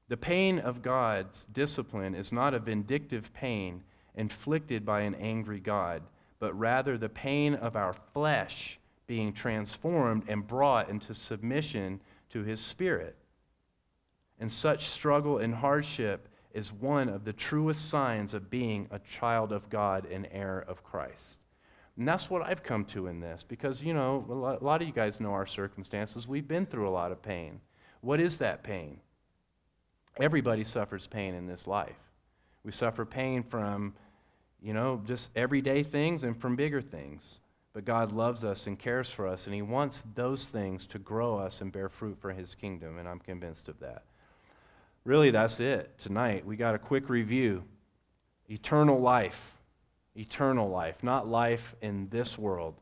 The 0.07 0.17
pain 0.17 0.59
of 0.59 0.83
God's 0.83 1.45
discipline 1.51 2.13
is 2.13 2.31
not 2.31 2.53
a 2.53 2.59
vindictive 2.59 3.33
pain 3.33 3.83
inflicted 4.15 4.85
by 4.85 5.01
an 5.01 5.15
angry 5.15 5.59
God, 5.59 6.03
but 6.39 6.57
rather 6.57 6.97
the 6.97 7.09
pain 7.09 7.55
of 7.55 7.75
our 7.75 7.93
flesh 8.13 8.79
being 9.07 9.33
transformed 9.33 10.23
and 10.27 10.45
brought 10.45 10.89
into 10.89 11.13
submission 11.13 11.99
to 12.29 12.43
his 12.43 12.59
spirit. 12.59 13.15
And 14.39 14.51
such 14.51 14.89
struggle 14.89 15.39
and 15.39 15.55
hardship 15.55 16.27
is 16.53 16.71
one 16.71 17.09
of 17.09 17.25
the 17.25 17.33
truest 17.33 17.89
signs 17.89 18.33
of 18.33 18.49
being 18.49 18.87
a 18.91 18.99
child 18.99 19.51
of 19.51 19.69
God 19.69 20.07
and 20.09 20.27
heir 20.31 20.63
of 20.67 20.83
Christ. 20.83 21.37
And 21.97 22.07
that's 22.07 22.29
what 22.29 22.41
I've 22.41 22.63
come 22.63 22.85
to 22.85 23.07
in 23.07 23.21
this 23.21 23.43
because, 23.43 23.81
you 23.81 23.93
know, 23.93 24.25
a 24.29 24.63
lot 24.63 24.81
of 24.81 24.87
you 24.87 24.93
guys 24.93 25.19
know 25.19 25.31
our 25.31 25.45
circumstances. 25.45 26.27
We've 26.27 26.47
been 26.47 26.65
through 26.65 26.87
a 26.87 26.91
lot 26.91 27.11
of 27.11 27.21
pain. 27.21 27.61
What 28.01 28.19
is 28.19 28.37
that 28.37 28.63
pain? 28.63 28.99
Everybody 30.18 30.63
suffers 30.63 31.07
pain 31.07 31.34
in 31.34 31.47
this 31.47 31.68
life. 31.68 31.95
We 32.63 32.72
suffer 32.72 33.05
pain 33.05 33.43
from 33.43 33.93
you 34.61 34.74
know, 34.74 34.99
just 35.05 35.30
everyday 35.36 35.84
things 35.84 36.24
and 36.24 36.36
from 36.36 36.55
bigger 36.55 36.82
things. 36.82 37.39
but 37.76 37.84
God 37.84 38.13
loves 38.13 38.45
us 38.45 38.68
and 38.68 38.80
cares 38.80 39.11
for 39.11 39.28
us, 39.28 39.47
and 39.47 39.53
He 39.53 39.61
wants 39.61 40.01
those 40.16 40.47
things 40.47 40.88
to 40.88 40.97
grow 40.97 41.38
us 41.38 41.59
and 41.59 41.74
bear 41.74 41.89
fruit 41.89 42.18
for 42.22 42.32
His 42.32 42.55
kingdom, 42.55 42.97
and 42.97 43.05
I'm 43.05 43.20
convinced 43.20 43.68
of 43.68 43.78
that. 43.82 44.05
Really, 45.03 45.30
that's 45.30 45.59
it 45.59 45.99
tonight. 45.99 46.45
We 46.45 46.55
got 46.55 46.74
a 46.74 46.80
quick 46.80 47.09
review 47.09 47.66
eternal 48.49 49.01
life. 49.01 49.51
Eternal 50.16 50.70
life, 50.70 51.03
not 51.03 51.28
life 51.28 51.76
in 51.82 52.07
this 52.07 52.38
world, 52.38 52.76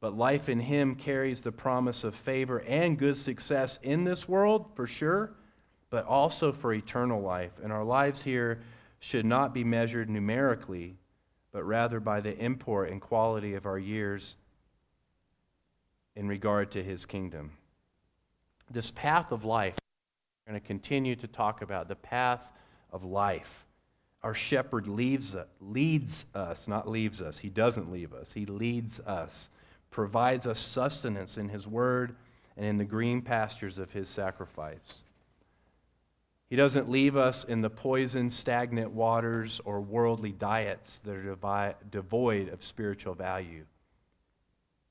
but 0.00 0.18
life 0.18 0.48
in 0.48 0.58
Him 0.58 0.96
carries 0.96 1.42
the 1.42 1.52
promise 1.52 2.02
of 2.02 2.16
favor 2.16 2.58
and 2.58 2.98
good 2.98 3.16
success 3.16 3.78
in 3.80 4.02
this 4.02 4.28
world, 4.28 4.66
for 4.74 4.88
sure, 4.88 5.30
but 5.96 6.04
also 6.04 6.52
for 6.52 6.74
eternal 6.74 7.22
life. 7.22 7.52
And 7.62 7.72
our 7.72 7.82
lives 7.82 8.20
here 8.20 8.60
should 9.00 9.24
not 9.24 9.54
be 9.54 9.64
measured 9.64 10.10
numerically 10.10 10.98
but 11.52 11.64
rather 11.64 12.00
by 12.00 12.20
the 12.20 12.36
import 12.36 12.90
and 12.90 13.00
quality 13.00 13.54
of 13.54 13.64
our 13.64 13.78
years 13.78 14.36
in 16.14 16.28
regard 16.28 16.70
to 16.72 16.82
his 16.82 17.06
kingdom. 17.06 17.52
This 18.70 18.90
path 18.90 19.32
of 19.32 19.46
life, 19.46 19.78
we're 20.46 20.52
going 20.52 20.60
to 20.60 20.66
continue 20.66 21.16
to 21.16 21.26
talk 21.26 21.62
about 21.62 21.88
the 21.88 21.96
path 21.96 22.46
of 22.92 23.04
life. 23.04 23.64
Our 24.22 24.34
shepherd 24.34 24.86
leaves, 24.86 25.34
leads 25.62 26.26
us, 26.34 26.68
not 26.68 26.86
leaves 26.86 27.22
us. 27.22 27.38
He 27.38 27.48
doesn't 27.48 27.90
leave 27.90 28.12
us. 28.12 28.32
He 28.32 28.44
leads 28.44 29.00
us, 29.00 29.48
provides 29.90 30.46
us 30.46 30.60
sustenance 30.60 31.38
in 31.38 31.48
his 31.48 31.66
word 31.66 32.16
and 32.54 32.66
in 32.66 32.76
the 32.76 32.84
green 32.84 33.22
pastures 33.22 33.78
of 33.78 33.92
his 33.92 34.10
sacrifice. 34.10 35.04
He 36.48 36.56
doesn't 36.56 36.88
leave 36.88 37.16
us 37.16 37.42
in 37.42 37.60
the 37.60 37.70
poison, 37.70 38.30
stagnant 38.30 38.92
waters 38.92 39.60
or 39.64 39.80
worldly 39.80 40.32
diets 40.32 40.98
that 41.04 41.16
are 41.16 41.74
devoid 41.90 42.48
of 42.48 42.62
spiritual 42.62 43.14
value. 43.14 43.64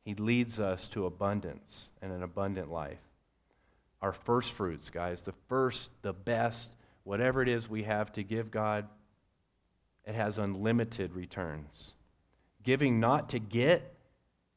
He 0.04 0.16
leads 0.16 0.60
us 0.60 0.88
to 0.90 1.06
abundance 1.06 1.92
and 2.02 2.12
an 2.12 2.24
abundant 2.24 2.70
life. 2.70 3.00
Our 4.02 4.12
first 4.12 4.52
fruits, 4.52 4.90
guys, 4.90 5.22
the 5.22 5.34
first, 5.48 5.90
the 6.02 6.14
best, 6.14 6.70
whatever 7.06 7.42
it 7.42 7.48
is 7.48 7.70
we 7.70 7.84
have 7.84 8.12
to 8.14 8.24
give 8.24 8.52
God, 8.52 8.88
it 10.06 10.14
has 10.14 10.38
unlimited 10.38 11.14
returns. 11.14 11.96
Giving 12.64 13.00
not 13.00 13.30
to 13.30 13.40
get, 13.40 13.96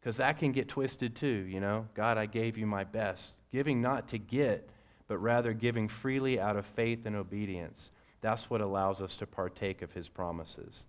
because 0.00 0.16
that 0.16 0.38
can 0.38 0.52
get 0.52 0.68
twisted 0.68 1.14
too, 1.14 1.46
you 1.48 1.60
know. 1.60 1.86
God, 1.94 2.18
I 2.18 2.26
gave 2.26 2.58
you 2.58 2.66
my 2.66 2.84
best. 2.84 3.32
Giving 3.52 3.80
not 3.80 4.08
to 4.08 4.18
get 4.18 4.68
but 5.08 5.18
rather 5.18 5.52
giving 5.52 5.88
freely 5.88 6.38
out 6.38 6.56
of 6.56 6.66
faith 6.66 7.06
and 7.06 7.16
obedience. 7.16 7.90
That's 8.20 8.50
what 8.50 8.60
allows 8.60 9.00
us 9.00 9.16
to 9.16 9.26
partake 9.26 9.82
of 9.82 9.92
his 9.92 10.08
promises. 10.08 10.84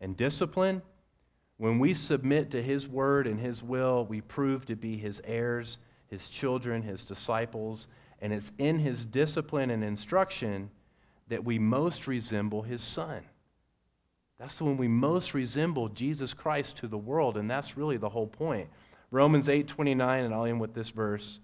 And 0.00 0.16
discipline, 0.16 0.82
when 1.56 1.78
we 1.78 1.94
submit 1.94 2.50
to 2.52 2.62
his 2.62 2.88
word 2.88 3.26
and 3.26 3.38
his 3.38 3.62
will, 3.62 4.04
we 4.04 4.20
prove 4.20 4.66
to 4.66 4.76
be 4.76 4.96
his 4.96 5.20
heirs, 5.24 5.78
his 6.06 6.28
children, 6.28 6.82
his 6.82 7.04
disciples, 7.04 7.88
and 8.20 8.32
it's 8.32 8.52
in 8.58 8.78
his 8.78 9.04
discipline 9.04 9.70
and 9.70 9.82
instruction 9.82 10.70
that 11.28 11.44
we 11.44 11.58
most 11.58 12.06
resemble 12.06 12.62
his 12.62 12.82
son. 12.82 13.22
That's 14.38 14.60
when 14.60 14.76
we 14.76 14.88
most 14.88 15.34
resemble 15.34 15.88
Jesus 15.88 16.34
Christ 16.34 16.76
to 16.78 16.88
the 16.88 16.98
world, 16.98 17.36
and 17.36 17.50
that's 17.50 17.76
really 17.76 17.96
the 17.96 18.08
whole 18.08 18.26
point. 18.26 18.68
Romans 19.12 19.48
8:29 19.48 20.24
and 20.24 20.34
I'll 20.34 20.46
end 20.46 20.60
with 20.60 20.74
this 20.74 20.90
verse. 20.90 21.38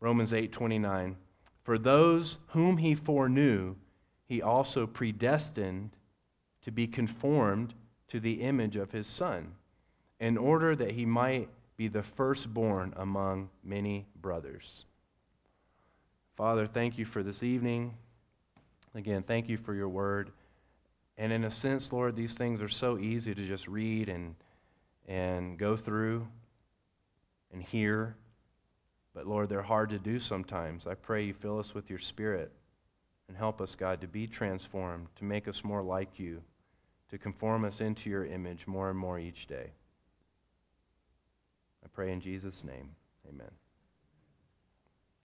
Romans 0.00 0.32
8:29 0.32 1.16
For 1.62 1.78
those 1.78 2.38
whom 2.48 2.78
he 2.78 2.94
foreknew 2.94 3.76
he 4.24 4.42
also 4.42 4.86
predestined 4.86 5.90
to 6.62 6.70
be 6.70 6.86
conformed 6.86 7.74
to 8.08 8.20
the 8.20 8.42
image 8.42 8.76
of 8.76 8.92
his 8.92 9.06
son 9.06 9.54
in 10.20 10.36
order 10.36 10.74
that 10.76 10.92
he 10.92 11.06
might 11.06 11.48
be 11.76 11.88
the 11.88 12.02
firstborn 12.02 12.92
among 12.96 13.48
many 13.62 14.06
brothers. 14.20 14.84
Father, 16.36 16.66
thank 16.66 16.98
you 16.98 17.04
for 17.04 17.22
this 17.22 17.42
evening. 17.42 17.94
Again, 18.94 19.22
thank 19.22 19.48
you 19.48 19.56
for 19.56 19.74
your 19.74 19.88
word. 19.88 20.30
And 21.16 21.32
in 21.32 21.44
a 21.44 21.50
sense, 21.50 21.92
Lord, 21.92 22.16
these 22.16 22.34
things 22.34 22.62
are 22.62 22.68
so 22.68 22.98
easy 22.98 23.34
to 23.34 23.44
just 23.44 23.66
read 23.66 24.08
and, 24.08 24.34
and 25.06 25.58
go 25.58 25.76
through 25.76 26.28
and 27.52 27.62
hear. 27.62 28.16
But 29.18 29.26
Lord, 29.26 29.48
they're 29.48 29.62
hard 29.62 29.90
to 29.90 29.98
do 29.98 30.20
sometimes. 30.20 30.86
I 30.86 30.94
pray 30.94 31.24
you 31.24 31.34
fill 31.34 31.58
us 31.58 31.74
with 31.74 31.90
your 31.90 31.98
spirit 31.98 32.52
and 33.26 33.36
help 33.36 33.60
us, 33.60 33.74
God, 33.74 34.00
to 34.00 34.06
be 34.06 34.28
transformed, 34.28 35.08
to 35.16 35.24
make 35.24 35.48
us 35.48 35.64
more 35.64 35.82
like 35.82 36.20
you, 36.20 36.40
to 37.10 37.18
conform 37.18 37.64
us 37.64 37.80
into 37.80 38.10
your 38.10 38.24
image 38.24 38.68
more 38.68 38.90
and 38.90 38.96
more 38.96 39.18
each 39.18 39.48
day. 39.48 39.72
I 41.84 41.88
pray 41.92 42.12
in 42.12 42.20
Jesus' 42.20 42.62
name. 42.62 42.90
Amen. 43.28 43.50